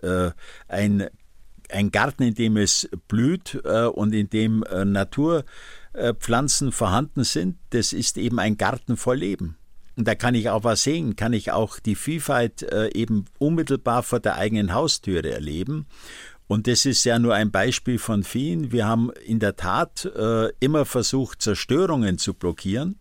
[0.66, 1.06] ein,
[1.68, 8.40] ein Garten, in dem es blüht und in dem Naturpflanzen vorhanden sind, das ist eben
[8.40, 9.56] ein Garten voll Leben.
[10.00, 12.62] Und da kann ich auch was sehen, kann ich auch die Vielfalt
[12.94, 15.84] eben unmittelbar vor der eigenen Haustüre erleben.
[16.48, 18.72] Und das ist ja nur ein Beispiel von vielen.
[18.72, 20.10] Wir haben in der Tat
[20.58, 22.98] immer versucht, Zerstörungen zu blockieren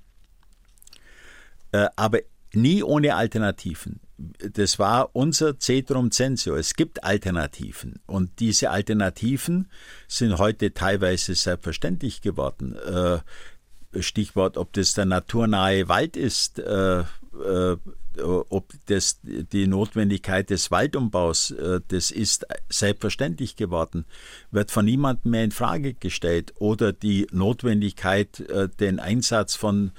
[1.71, 2.19] äh, aber
[2.53, 3.99] nie ohne Alternativen.
[4.17, 6.55] Das war unser Cetrum Censio.
[6.55, 7.99] Es gibt Alternativen.
[8.05, 9.69] Und diese Alternativen
[10.07, 12.75] sind heute teilweise selbstverständlich geworden.
[12.75, 13.19] Äh,
[13.99, 17.03] Stichwort, ob das der naturnahe Wald ist, äh,
[18.21, 21.55] ob das die Notwendigkeit des Waldumbaus,
[21.87, 24.03] das ist selbstverständlich geworden,
[24.51, 26.53] wird von niemandem mehr in Frage gestellt.
[26.57, 28.43] Oder die Notwendigkeit,
[28.79, 29.91] den Einsatz von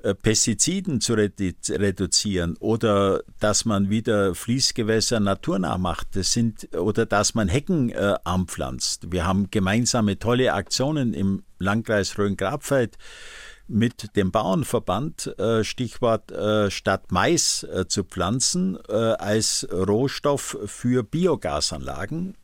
[0.00, 6.14] äh, Pestiziden zu reduzieren oder dass man wieder Fließgewässer naturnah macht.
[6.14, 9.10] Das sind, oder dass man Hecken äh, anpflanzt.
[9.10, 12.96] Wir haben gemeinsame tolle Aktionen im Landkreis Rhön-Grabfeld
[13.68, 22.34] mit dem Bauernverband, äh, Stichwort äh, statt Mais äh, zu pflanzen, als Rohstoff für Biogasanlagen,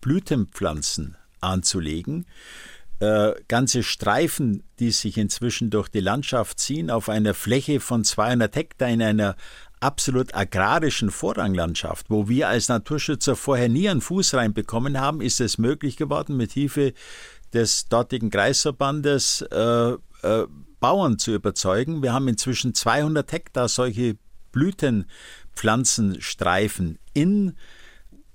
[0.00, 2.26] Blütenpflanzen anzulegen.
[3.48, 8.88] ganze Streifen, die sich inzwischen durch die Landschaft ziehen, auf einer Fläche von 200 Hektar
[8.88, 9.36] in einer
[9.80, 15.58] absolut agrarischen Vorranglandschaft, wo wir als Naturschützer vorher nie einen Fuß reinbekommen haben, ist es
[15.58, 16.94] möglich geworden, mit Hilfe
[17.56, 20.46] des dortigen Kreisverbandes äh, äh,
[20.78, 22.02] Bauern zu überzeugen.
[22.02, 24.16] Wir haben inzwischen 200 Hektar solche
[24.52, 27.56] Blütenpflanzenstreifen in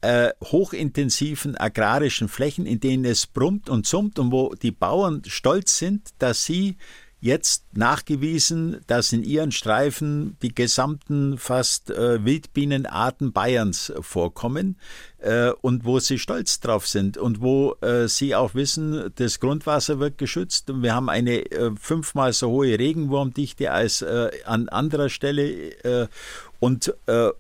[0.02, 5.78] äh, hochintensiven agrarischen Flächen, in denen es brummt und summt und wo die Bauern stolz
[5.78, 6.78] sind, dass sie
[7.22, 14.76] jetzt nachgewiesen, dass in ihren Streifen die gesamten fast äh, Wildbienenarten Bayerns vorkommen
[15.20, 20.00] äh, und wo sie stolz drauf sind und wo äh, sie auch wissen, das Grundwasser
[20.00, 20.72] wird geschützt.
[20.74, 26.08] Wir haben eine äh, fünfmal so hohe Regenwurmdichte als äh, an anderer Stelle äh,
[26.60, 26.94] und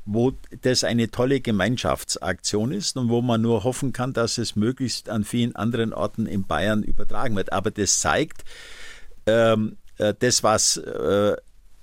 [0.06, 5.10] wo das eine tolle Gemeinschaftsaktion ist und wo man nur hoffen kann, dass es möglichst
[5.10, 7.54] an vielen anderen Orten in Bayern übertragen wird.
[7.54, 8.44] Aber das zeigt,
[9.26, 11.36] ähm, äh, das, was äh,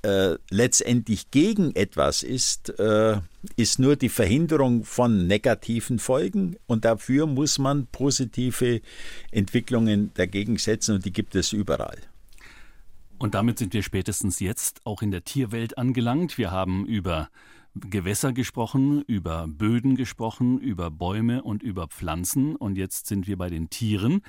[0.02, 3.20] äh, letztendlich gegen etwas ist, äh,
[3.56, 8.80] ist nur die Verhinderung von negativen Folgen und dafür muss man positive
[9.32, 11.98] Entwicklungen dagegen setzen und die gibt es überall.
[13.18, 16.38] Und damit sind wir spätestens jetzt auch in der Tierwelt angelangt.
[16.38, 17.28] Wir haben über
[17.80, 22.56] Gewässer gesprochen, über Böden gesprochen, über Bäume und über Pflanzen.
[22.56, 24.22] Und jetzt sind wir bei den Tieren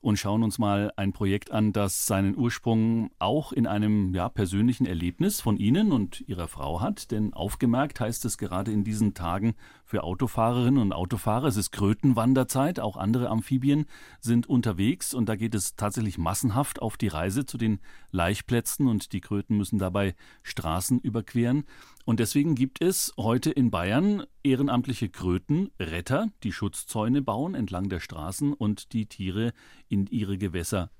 [0.00, 4.86] und schauen uns mal ein Projekt an, das seinen Ursprung auch in einem ja, persönlichen
[4.86, 7.10] Erlebnis von Ihnen und Ihrer Frau hat.
[7.10, 9.54] Denn aufgemerkt heißt es gerade in diesen Tagen
[9.84, 13.86] für Autofahrerinnen und Autofahrer, es ist Krötenwanderzeit, auch andere Amphibien
[14.20, 17.78] sind unterwegs und da geht es tatsächlich massenhaft auf die Reise zu den
[18.10, 21.64] Laichplätzen und die Kröten müssen dabei Straßen überqueren.
[22.06, 28.52] Und deswegen gibt es heute in Bayern ehrenamtliche Krötenretter, die Schutzzäune bauen entlang der Straßen
[28.52, 29.52] und die Tiere
[29.88, 30.92] in ihre Gewässer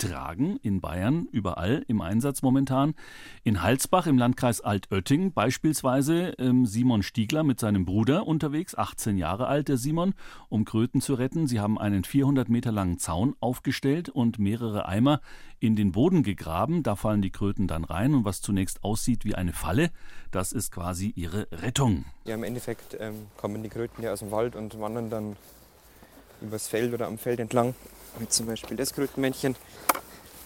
[0.00, 2.94] tragen in Bayern, überall im Einsatz momentan.
[3.44, 9.46] In Halsbach im Landkreis Altötting beispielsweise ähm, Simon Stiegler mit seinem Bruder unterwegs, 18 Jahre
[9.46, 10.14] alt der Simon,
[10.48, 11.46] um Kröten zu retten.
[11.46, 15.20] Sie haben einen 400 Meter langen Zaun aufgestellt und mehrere Eimer
[15.60, 16.82] in den Boden gegraben.
[16.82, 19.90] Da fallen die Kröten dann rein und was zunächst aussieht wie eine Falle,
[20.30, 22.06] das ist quasi ihre Rettung.
[22.24, 25.36] Ja, im Endeffekt ähm, kommen die Kröten ja aus dem Wald und wandern dann
[26.40, 27.74] übers Feld oder am Feld entlang
[28.18, 29.56] wie zum Beispiel das Krötenmännchen.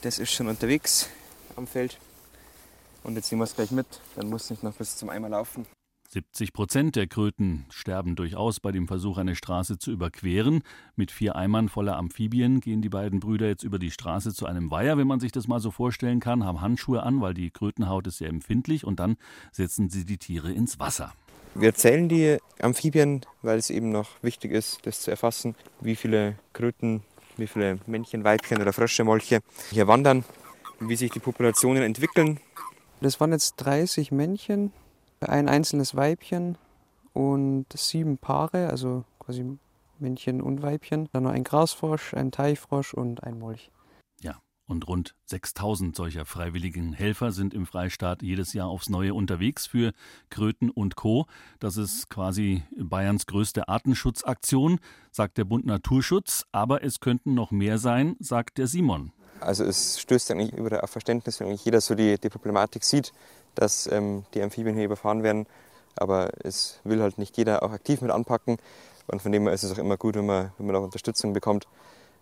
[0.04, 1.08] Das ist schon unterwegs
[1.56, 1.98] am Feld.
[3.04, 3.86] Und jetzt nehmen wir es gleich mit.
[4.16, 5.64] Dann muss es nicht noch bis zum Eimer laufen.
[6.10, 10.62] 70 Prozent der Kröten sterben durchaus bei dem Versuch, eine Straße zu überqueren.
[10.94, 14.70] Mit vier Eimern voller Amphibien gehen die beiden Brüder jetzt über die Straße zu einem
[14.70, 18.06] Weiher, wenn man sich das mal so vorstellen kann, haben Handschuhe an, weil die Krötenhaut
[18.06, 19.16] ist sehr empfindlich und dann
[19.52, 21.14] setzen sie die Tiere ins Wasser.
[21.54, 26.36] Wir zählen die Amphibien, weil es eben noch wichtig ist, das zu erfassen, wie viele
[26.52, 27.02] Kröten
[27.36, 30.24] wie viele Männchen, Weibchen oder Frösche, Molche hier wandern,
[30.80, 32.40] wie sich die Populationen entwickeln.
[33.00, 34.72] Das waren jetzt 30 Männchen,
[35.20, 36.56] ein einzelnes Weibchen
[37.12, 39.44] und sieben Paare, also quasi
[39.98, 41.08] Männchen und Weibchen.
[41.12, 43.70] Dann noch ein Grasfrosch, ein Teichfrosch und ein Molch.
[44.66, 49.92] Und rund 6000 solcher freiwilligen Helfer sind im Freistaat jedes Jahr aufs Neue unterwegs für
[50.30, 51.26] Kröten und Co.
[51.60, 56.46] Das ist quasi Bayerns größte Artenschutzaktion, sagt der Bund Naturschutz.
[56.50, 59.12] Aber es könnten noch mehr sein, sagt der Simon.
[59.40, 63.12] Also es stößt eigentlich über auf Verständnis, wenn eigentlich jeder so die, die Problematik sieht,
[63.54, 65.46] dass ähm, die Amphibien hier überfahren werden.
[65.96, 68.56] Aber es will halt nicht jeder auch aktiv mit anpacken.
[69.08, 71.34] Und von dem her ist es auch immer gut, wenn man, wenn man auch Unterstützung
[71.34, 71.66] bekommt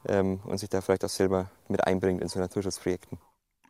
[0.09, 3.19] ähm, und sich da vielleicht auch selber mit einbringt in so Naturschutzprojekten.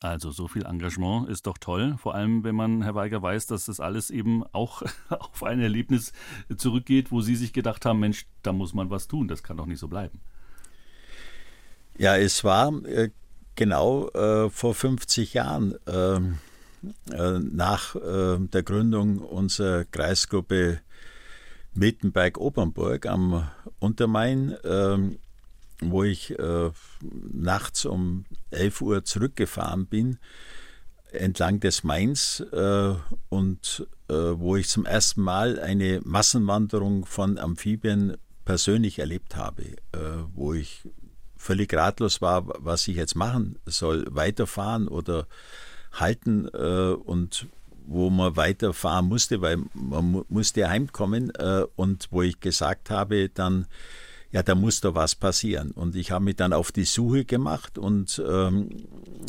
[0.01, 3.67] Also so viel Engagement ist doch toll, vor allem wenn man, Herr Weiger, weiß, dass
[3.67, 6.13] das alles eben auch auf ein Erlebnis
[6.57, 9.67] zurückgeht, wo Sie sich gedacht haben, Mensch, da muss man was tun, das kann doch
[9.67, 10.21] nicht so bleiben.
[11.97, 13.11] Ja, es war äh,
[13.55, 16.39] genau äh, vor 50 Jahren ähm,
[17.13, 20.81] äh, nach äh, der Gründung unserer Kreisgruppe
[21.75, 25.19] Mittenberg-Obernburg am Untermain ähm,
[25.91, 26.71] wo ich äh,
[27.33, 30.19] nachts um 11 Uhr zurückgefahren bin,
[31.13, 32.95] entlang des Mains äh,
[33.29, 39.99] und äh, wo ich zum ersten Mal eine Massenwanderung von Amphibien persönlich erlebt habe, äh,
[40.35, 40.89] wo ich
[41.37, 45.27] völlig ratlos war, was ich jetzt machen soll, weiterfahren oder
[45.93, 47.47] halten äh, und
[47.85, 53.67] wo man weiterfahren musste, weil man musste heimkommen äh, und wo ich gesagt habe, dann
[54.33, 55.73] ja, da muss doch was passieren.
[55.73, 58.71] Und ich habe mich dann auf die Suche gemacht und ähm,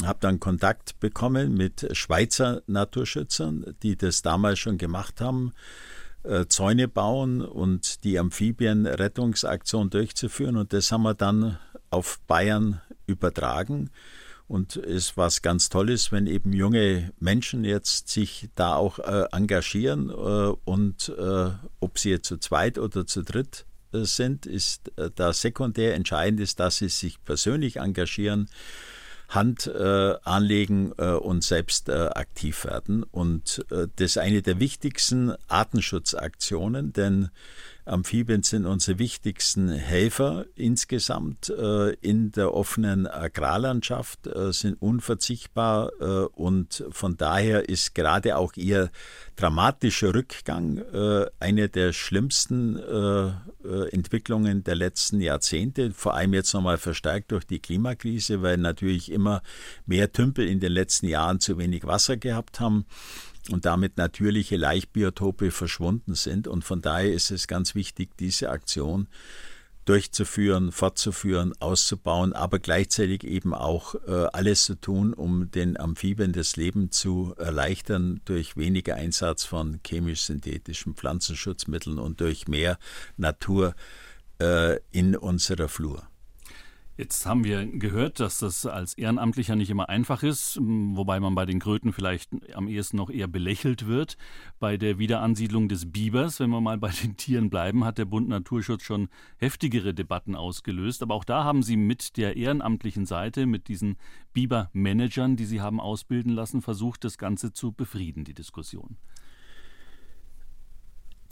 [0.03, 5.51] habe dann Kontakt bekommen mit Schweizer Naturschützern, die das damals schon gemacht haben,
[6.23, 10.55] äh, Zäune bauen und die Amphibienrettungsaktion durchzuführen.
[10.55, 11.57] Und das haben wir dann
[11.89, 13.89] auf Bayern übertragen.
[14.47, 20.09] Und es was ganz Tolles, wenn eben junge Menschen jetzt sich da auch äh, engagieren
[20.09, 20.13] äh,
[20.63, 21.49] und äh,
[21.81, 26.59] ob sie jetzt zu zweit oder zu dritt sind, ist äh, da sekundär entscheidend ist,
[26.59, 28.49] dass sie sich persönlich engagieren,
[29.29, 33.03] Hand äh, anlegen äh, und selbst äh, aktiv werden.
[33.03, 37.29] Und äh, das ist eine der wichtigsten Artenschutzaktionen, denn
[37.85, 46.05] Amphibien sind unsere wichtigsten Helfer insgesamt äh, in der offenen Agrarlandschaft, äh, sind unverzichtbar äh,
[46.33, 48.89] und von daher ist gerade auch ihr
[49.35, 53.27] dramatischer Rückgang äh, eine der schlimmsten äh,
[53.67, 59.11] äh, Entwicklungen der letzten Jahrzehnte, vor allem jetzt nochmal verstärkt durch die Klimakrise, weil natürlich
[59.11, 59.41] immer
[59.85, 62.85] mehr Tümpel in den letzten Jahren zu wenig Wasser gehabt haben
[63.49, 66.47] und damit natürliche Laichbiotope verschwunden sind.
[66.47, 69.07] Und von daher ist es ganz wichtig, diese Aktion
[69.85, 76.55] durchzuführen, fortzuführen, auszubauen, aber gleichzeitig eben auch äh, alles zu tun, um den Amphibien das
[76.55, 82.77] Leben zu erleichtern durch weniger Einsatz von chemisch-synthetischen Pflanzenschutzmitteln und durch mehr
[83.17, 83.75] Natur
[84.39, 86.07] äh, in unserer Flur.
[86.95, 91.47] Jetzt haben wir gehört, dass das als Ehrenamtlicher nicht immer einfach ist, wobei man bei
[91.47, 94.15] den Kröten vielleicht am ehesten noch eher belächelt wird.
[94.59, 98.29] Bei der Wiederansiedlung des Bibers, wenn wir mal bei den Tieren bleiben, hat der Bund
[98.29, 101.01] Naturschutz schon heftigere Debatten ausgelöst.
[101.01, 103.97] Aber auch da haben Sie mit der ehrenamtlichen Seite, mit diesen
[104.33, 108.97] Biber-Managern, die Sie haben ausbilden lassen, versucht, das Ganze zu befrieden, die Diskussion.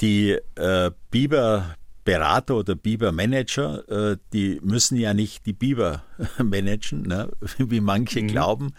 [0.01, 6.03] Die äh, Biber Berater oder Biber-Manager, äh, die müssen ja nicht die Biber
[6.43, 8.27] managen, ne, wie manche mhm.
[8.27, 8.73] glauben,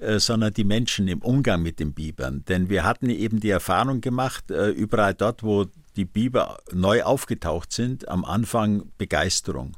[0.00, 2.44] äh, sondern die Menschen im Umgang mit den Bibern.
[2.46, 7.72] Denn wir hatten eben die Erfahrung gemacht, äh, überall dort, wo die Biber neu aufgetaucht
[7.72, 9.76] sind, am Anfang Begeisterung.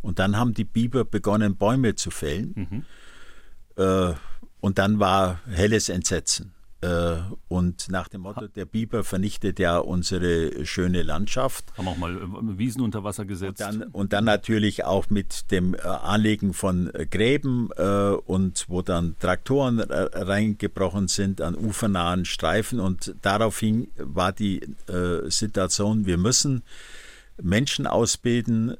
[0.00, 2.84] Und dann haben die Biber begonnen, Bäume zu fällen.
[3.76, 4.14] Mhm.
[4.60, 6.52] Und dann war helles Entsetzen.
[6.82, 11.72] Äh, und nach dem Motto, der Biber vernichtet ja unsere schöne Landschaft.
[11.78, 13.62] Haben auch mal äh, Wiesen unter Wasser gesetzt.
[13.62, 19.16] Und dann, und dann natürlich auch mit dem äh, Anlegen von Gräben und wo dann
[19.18, 22.80] Traktoren reingebrochen sind an ufernahen Streifen.
[22.80, 24.60] Und daraufhin war die
[25.28, 26.62] Situation, wir müssen
[27.40, 28.76] Menschen ausbilden,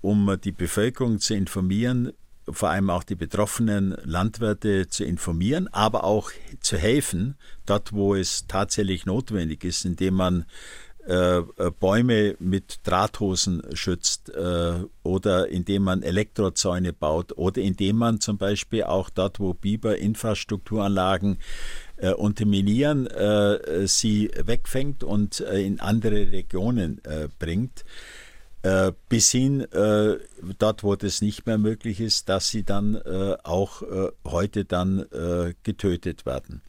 [0.00, 2.12] um die Bevölkerung zu informieren,
[2.50, 6.30] vor allem auch die betroffenen Landwirte zu informieren, aber auch
[6.60, 7.36] zu helfen,
[7.66, 10.46] dort wo es tatsächlich notwendig ist, indem man
[11.06, 11.44] äh, äh,
[11.78, 14.72] Bäume mit Drahthosen schützt äh,
[15.02, 21.38] oder indem man Elektrozäune baut oder indem man zum Beispiel auch dort, wo Biber Infrastrukturanlagen
[21.98, 27.02] äh, unterminieren, äh, sie wegfängt und äh, in andere Regionen
[27.38, 27.84] bringt.
[28.64, 30.16] Äh, bis hin äh,
[30.58, 35.00] dort, wo das nicht mehr möglich ist, dass sie dann äh, auch äh, heute dann
[35.00, 36.62] äh, getötet werden.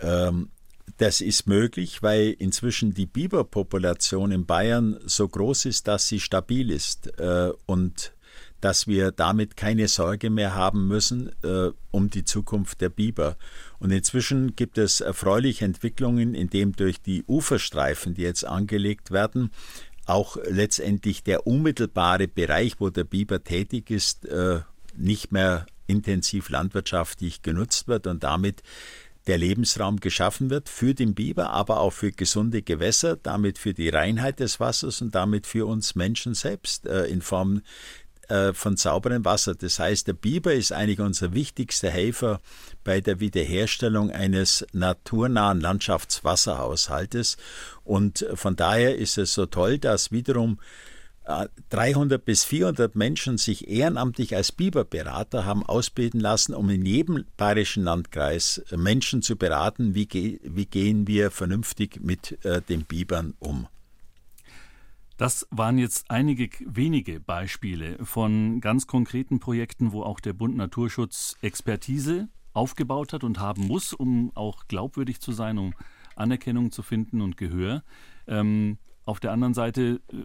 [0.00, 0.50] Ähm,
[0.98, 6.70] das ist möglich, weil inzwischen die Biberpopulation in Bayern so groß ist, dass sie stabil
[6.70, 8.12] ist äh, und
[8.60, 11.30] dass wir damit keine Sorge mehr haben müssen
[11.92, 13.36] um die Zukunft der Biber.
[13.78, 19.52] Und inzwischen gibt es erfreuliche Entwicklungen, indem durch die Uferstreifen, die jetzt angelegt werden,
[20.08, 24.60] auch letztendlich der unmittelbare Bereich, wo der Biber tätig ist, äh,
[24.96, 28.62] nicht mehr intensiv landwirtschaftlich genutzt wird und damit
[29.26, 33.90] der Lebensraum geschaffen wird für den Biber, aber auch für gesunde Gewässer, damit für die
[33.90, 37.62] Reinheit des Wassers und damit für uns Menschen selbst äh, in Form
[38.28, 39.54] äh, von sauberem Wasser.
[39.54, 42.40] Das heißt, der Biber ist eigentlich unser wichtigster Helfer
[42.84, 47.36] bei der Wiederherstellung eines naturnahen Landschaftswasserhaushaltes.
[47.84, 50.58] Und von daher ist es so toll, dass wiederum
[51.70, 57.24] 300 äh, bis 400 Menschen sich ehrenamtlich als Biberberater haben ausbilden lassen, um in jedem
[57.36, 63.34] bayerischen Landkreis Menschen zu beraten, wie, ge wie gehen wir vernünftig mit äh, den Bibern
[63.38, 63.68] um.
[65.18, 71.36] Das waren jetzt einige wenige Beispiele von ganz konkreten Projekten, wo auch der Bund Naturschutz
[71.42, 75.74] Expertise aufgebaut hat und haben muss, um auch glaubwürdig zu sein, um
[76.14, 77.82] Anerkennung zu finden und Gehör.
[78.28, 80.16] Ähm, auf der anderen Seite äh,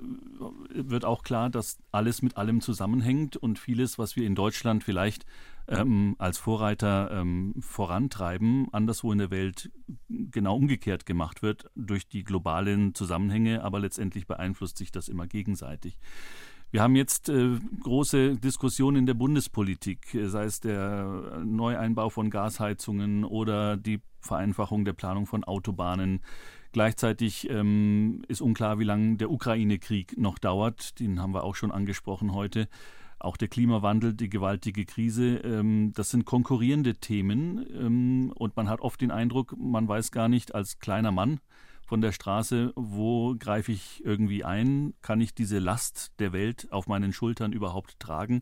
[0.70, 5.26] wird auch klar, dass alles mit allem zusammenhängt und vieles, was wir in Deutschland vielleicht
[5.68, 9.72] ähm, als Vorreiter ähm, vorantreiben, anderswo in der Welt
[10.10, 15.98] genau umgekehrt gemacht wird durch die globalen Zusammenhänge, aber letztendlich beeinflusst sich das immer gegenseitig.
[16.72, 22.32] Wir haben jetzt äh, große Diskussionen in der Bundespolitik, äh, sei es der Neueinbau von
[22.32, 26.22] Gasheizungen oder die Vereinfachung der Planung von Autobahnen.
[26.72, 31.00] Gleichzeitig ähm, ist unklar, wie lange der Ukraine-Krieg noch dauert.
[31.00, 32.68] Den haben wir auch schon angesprochen heute.
[33.24, 37.66] Auch der Klimawandel, die gewaltige Krise, ähm, das sind konkurrierende Themen.
[37.74, 41.40] Ähm, und man hat oft den Eindruck, man weiß gar nicht als kleiner Mann,
[41.86, 44.94] von der Straße, wo greife ich irgendwie ein?
[45.02, 48.42] Kann ich diese Last der Welt auf meinen Schultern überhaupt tragen?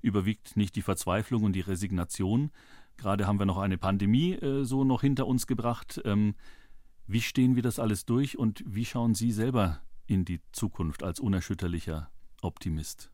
[0.00, 2.52] Überwiegt nicht die Verzweiflung und die Resignation?
[2.98, 6.00] Gerade haben wir noch eine Pandemie äh, so noch hinter uns gebracht.
[6.04, 6.36] Ähm,
[7.08, 11.18] wie stehen wir das alles durch und wie schauen Sie selber in die Zukunft als
[11.18, 12.12] unerschütterlicher
[12.42, 13.10] Optimist?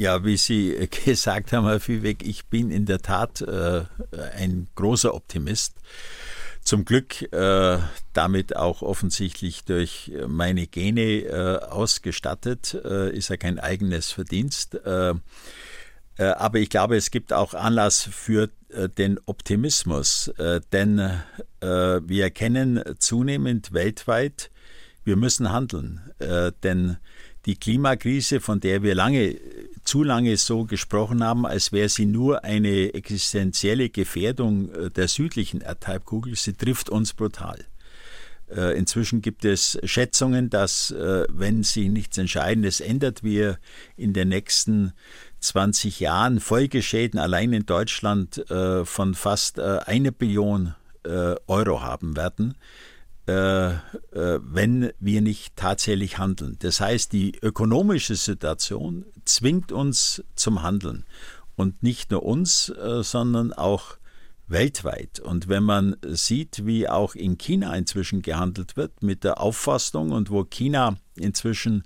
[0.00, 3.82] Ja, wie Sie gesagt haben, Herr Viehweg, ich bin in der Tat äh,
[4.34, 5.74] ein großer Optimist.
[6.62, 7.78] Zum Glück äh,
[8.14, 14.74] damit auch offensichtlich durch meine Gene äh, ausgestattet, äh, ist ja kein eigenes Verdienst.
[14.86, 15.10] Äh,
[16.16, 18.48] äh, aber ich glaube, es gibt auch Anlass für
[18.96, 20.32] den Optimismus,
[20.72, 21.20] denn
[21.60, 24.52] wir erkennen zunehmend weltweit,
[25.02, 26.00] wir müssen handeln,
[26.62, 26.98] denn
[27.46, 29.36] die Klimakrise, von der wir lange
[29.90, 35.62] zu lange so gesprochen haben, als wäre sie nur eine existenzielle Gefährdung äh, der südlichen
[35.62, 36.36] Erdhalbkugel.
[36.36, 37.64] Sie trifft uns brutal.
[38.48, 43.58] Äh, inzwischen gibt es Schätzungen, dass, äh, wenn sich nichts Entscheidendes ändert, wir
[43.96, 44.92] in den nächsten
[45.40, 48.44] 20 Jahren Folgeschäden allein in Deutschland
[48.84, 50.74] von fast eine Billion
[51.46, 52.56] Euro haben werden.
[53.30, 53.74] Äh,
[54.12, 56.56] äh, wenn wir nicht tatsächlich handeln.
[56.58, 61.04] Das heißt, die ökonomische Situation zwingt uns zum Handeln.
[61.54, 63.98] Und nicht nur uns, äh, sondern auch
[64.48, 65.20] weltweit.
[65.20, 70.30] Und wenn man sieht, wie auch in China inzwischen gehandelt wird mit der Auffassung und
[70.30, 71.84] wo China inzwischen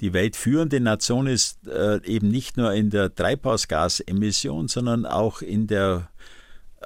[0.00, 6.08] die weltführende Nation ist, eben nicht nur in der Treibhausgasemission, sondern auch in der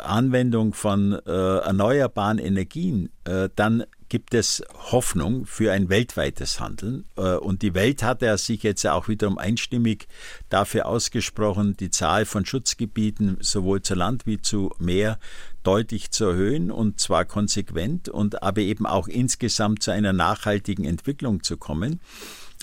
[0.04, 7.04] Anwendung von äh, erneuerbaren Energien, äh, dann gibt es Hoffnung für ein weltweites Handeln.
[7.16, 10.06] Äh, und die Welt hat ja sich jetzt auch wiederum einstimmig
[10.48, 15.18] dafür ausgesprochen, die Zahl von Schutzgebieten sowohl zu Land wie zu Meer
[15.62, 21.42] deutlich zu erhöhen und zwar konsequent und aber eben auch insgesamt zu einer nachhaltigen Entwicklung
[21.42, 22.00] zu kommen.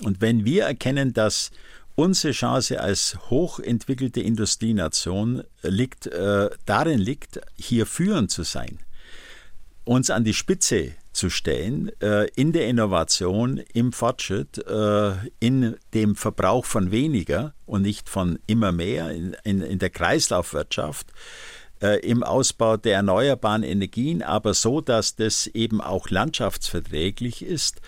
[0.02, 1.50] Und wenn wir erkennen, dass
[1.96, 8.80] Unsere Chance als hochentwickelte Industrienation liegt, äh, darin liegt, hier führend zu sein,
[9.84, 16.16] uns an die Spitze zu stellen äh, in der Innovation, im Fortschritt, äh, in dem
[16.16, 21.12] Verbrauch von weniger und nicht von immer mehr, in, in, in der Kreislaufwirtschaft,
[21.80, 27.80] äh, im Ausbau der erneuerbaren Energien, aber so, dass das eben auch landschaftsverträglich ist,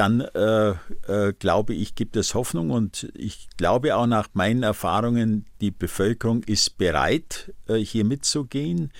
[0.00, 0.70] dann äh,
[1.08, 6.42] äh, glaube ich, gibt es Hoffnung und ich glaube auch nach meinen Erfahrungen, die Bevölkerung
[6.44, 8.92] ist bereit, äh, hier mitzugehen,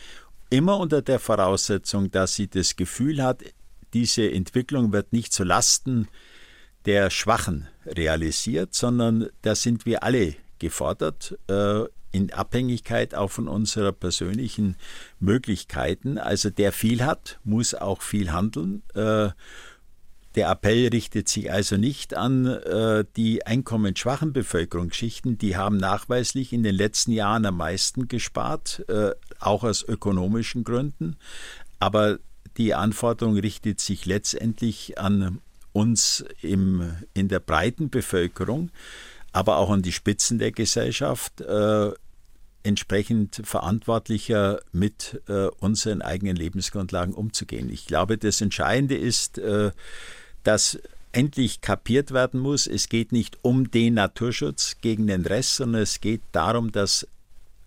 [0.51, 3.43] immer unter der Voraussetzung, dass sie das Gefühl hat,
[3.95, 6.07] diese Entwicklung wird nicht zu Lasten
[6.85, 13.93] der Schwachen realisiert, sondern da sind wir alle gefordert, äh, in Abhängigkeit auch von unserer
[13.93, 14.77] persönlichen
[15.19, 16.19] Möglichkeiten.
[16.19, 18.83] Also der viel hat, muss auch viel handeln.
[20.37, 26.63] Der Appell richtet sich also nicht an äh, die einkommensschwachen Bevölkerungsschichten, die haben nachweislich in
[26.63, 29.11] den letzten Jahren am meisten gespart, äh,
[29.41, 31.17] auch aus ökonomischen Gründen.
[31.81, 32.21] Aber
[32.57, 35.41] die Anforderung richtet sich letztendlich an
[35.73, 38.71] uns im, in der breiten Bevölkerung,
[39.33, 41.91] aber auch an die Spitzen der Gesellschaft, äh,
[42.63, 47.71] entsprechend verantwortlicher mit äh, unseren eigenen Lebensgrundlagen umzugehen.
[47.71, 49.71] Ich glaube, das Entscheidende ist, äh,
[50.45, 50.79] dass
[51.13, 56.01] endlich kapiert werden muss, es geht nicht um den Naturschutz gegen den Rest, sondern es
[56.01, 57.07] geht darum, dass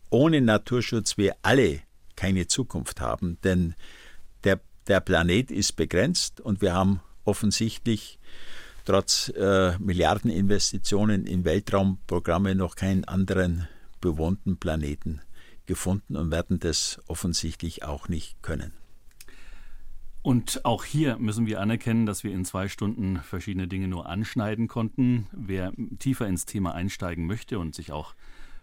[0.09, 1.81] ohne Naturschutz wir alle
[2.15, 3.37] keine Zukunft haben.
[3.43, 3.75] Denn
[4.43, 8.19] der, der Planet ist begrenzt und wir haben offensichtlich
[8.85, 13.67] trotz äh, Milliardeninvestitionen in Weltraumprogramme noch keinen anderen
[14.03, 15.21] bewohnten Planeten
[15.65, 18.73] gefunden und werden das offensichtlich auch nicht können.
[20.21, 24.67] Und auch hier müssen wir anerkennen, dass wir in zwei Stunden verschiedene Dinge nur anschneiden
[24.67, 25.27] konnten.
[25.31, 28.13] Wer tiefer ins Thema einsteigen möchte und sich auch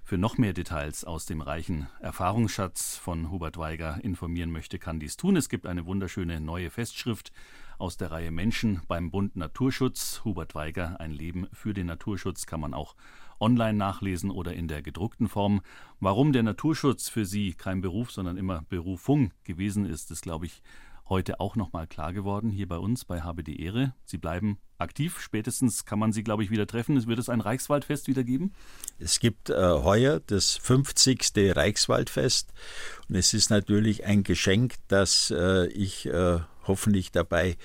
[0.02, 5.16] für noch mehr Details aus dem reichen Erfahrungsschatz von Hubert Weiger informieren möchte, kann dies
[5.16, 5.36] tun.
[5.36, 7.32] Es gibt eine wunderschöne neue Festschrift
[7.78, 10.20] aus der Reihe Menschen beim Bund Naturschutz.
[10.24, 12.94] Hubert Weiger, ein Leben für den Naturschutz, kann man auch
[13.40, 15.60] online nachlesen oder in der gedruckten Form.
[15.98, 20.62] Warum der Naturschutz für Sie kein Beruf, sondern immer Berufung gewesen ist, ist, glaube ich,
[21.10, 23.94] heute auch nochmal klar geworden hier bei uns bei Habe die Ehre.
[24.04, 25.20] Sie bleiben aktiv.
[25.20, 26.96] Spätestens kann man Sie, glaube ich, wieder treffen.
[26.96, 28.52] Es wird es ein Reichswaldfest wieder geben?
[28.98, 31.32] Es gibt äh, heuer das 50.
[31.36, 32.52] Reichswaldfest
[33.08, 37.56] und es ist natürlich ein Geschenk, dass äh, ich äh, hoffentlich dabei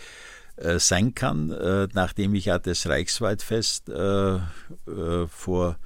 [0.78, 4.40] sein kann, äh, nachdem ich ja das Reichswaldfest äh,
[5.28, 5.78] vor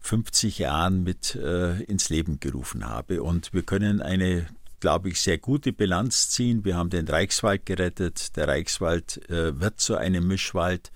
[0.00, 3.22] 50 Jahren mit ins Leben gerufen habe.
[3.22, 4.48] Und wir können eine
[4.82, 6.64] glaube ich, sehr gute Bilanz ziehen.
[6.64, 8.36] Wir haben den Reichswald gerettet.
[8.36, 10.90] Der Reichswald äh, wird zu einem Mischwald.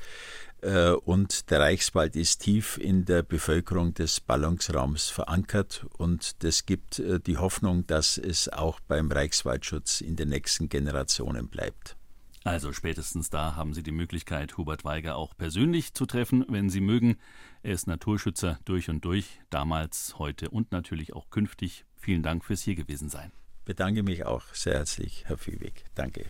[0.60, 5.86] Äh, und der Reichswald ist tief in der Bevölkerung des Ballungsraums verankert.
[5.98, 11.46] Und das gibt äh, die Hoffnung, dass es auch beim Reichswaldschutz in den nächsten Generationen
[11.48, 11.96] bleibt.
[12.46, 16.80] Also spätestens da haben Sie die Möglichkeit, Hubert Weiger auch persönlich zu treffen, wenn Sie
[16.80, 17.16] mögen.
[17.62, 21.84] Er ist Naturschützer durch und durch, damals, heute und natürlich auch künftig.
[21.96, 23.32] Vielen Dank fürs hier gewesen sein
[23.66, 25.84] bedanke mich auch sehr herzlich, Herr Füwig.
[25.94, 26.24] Danke.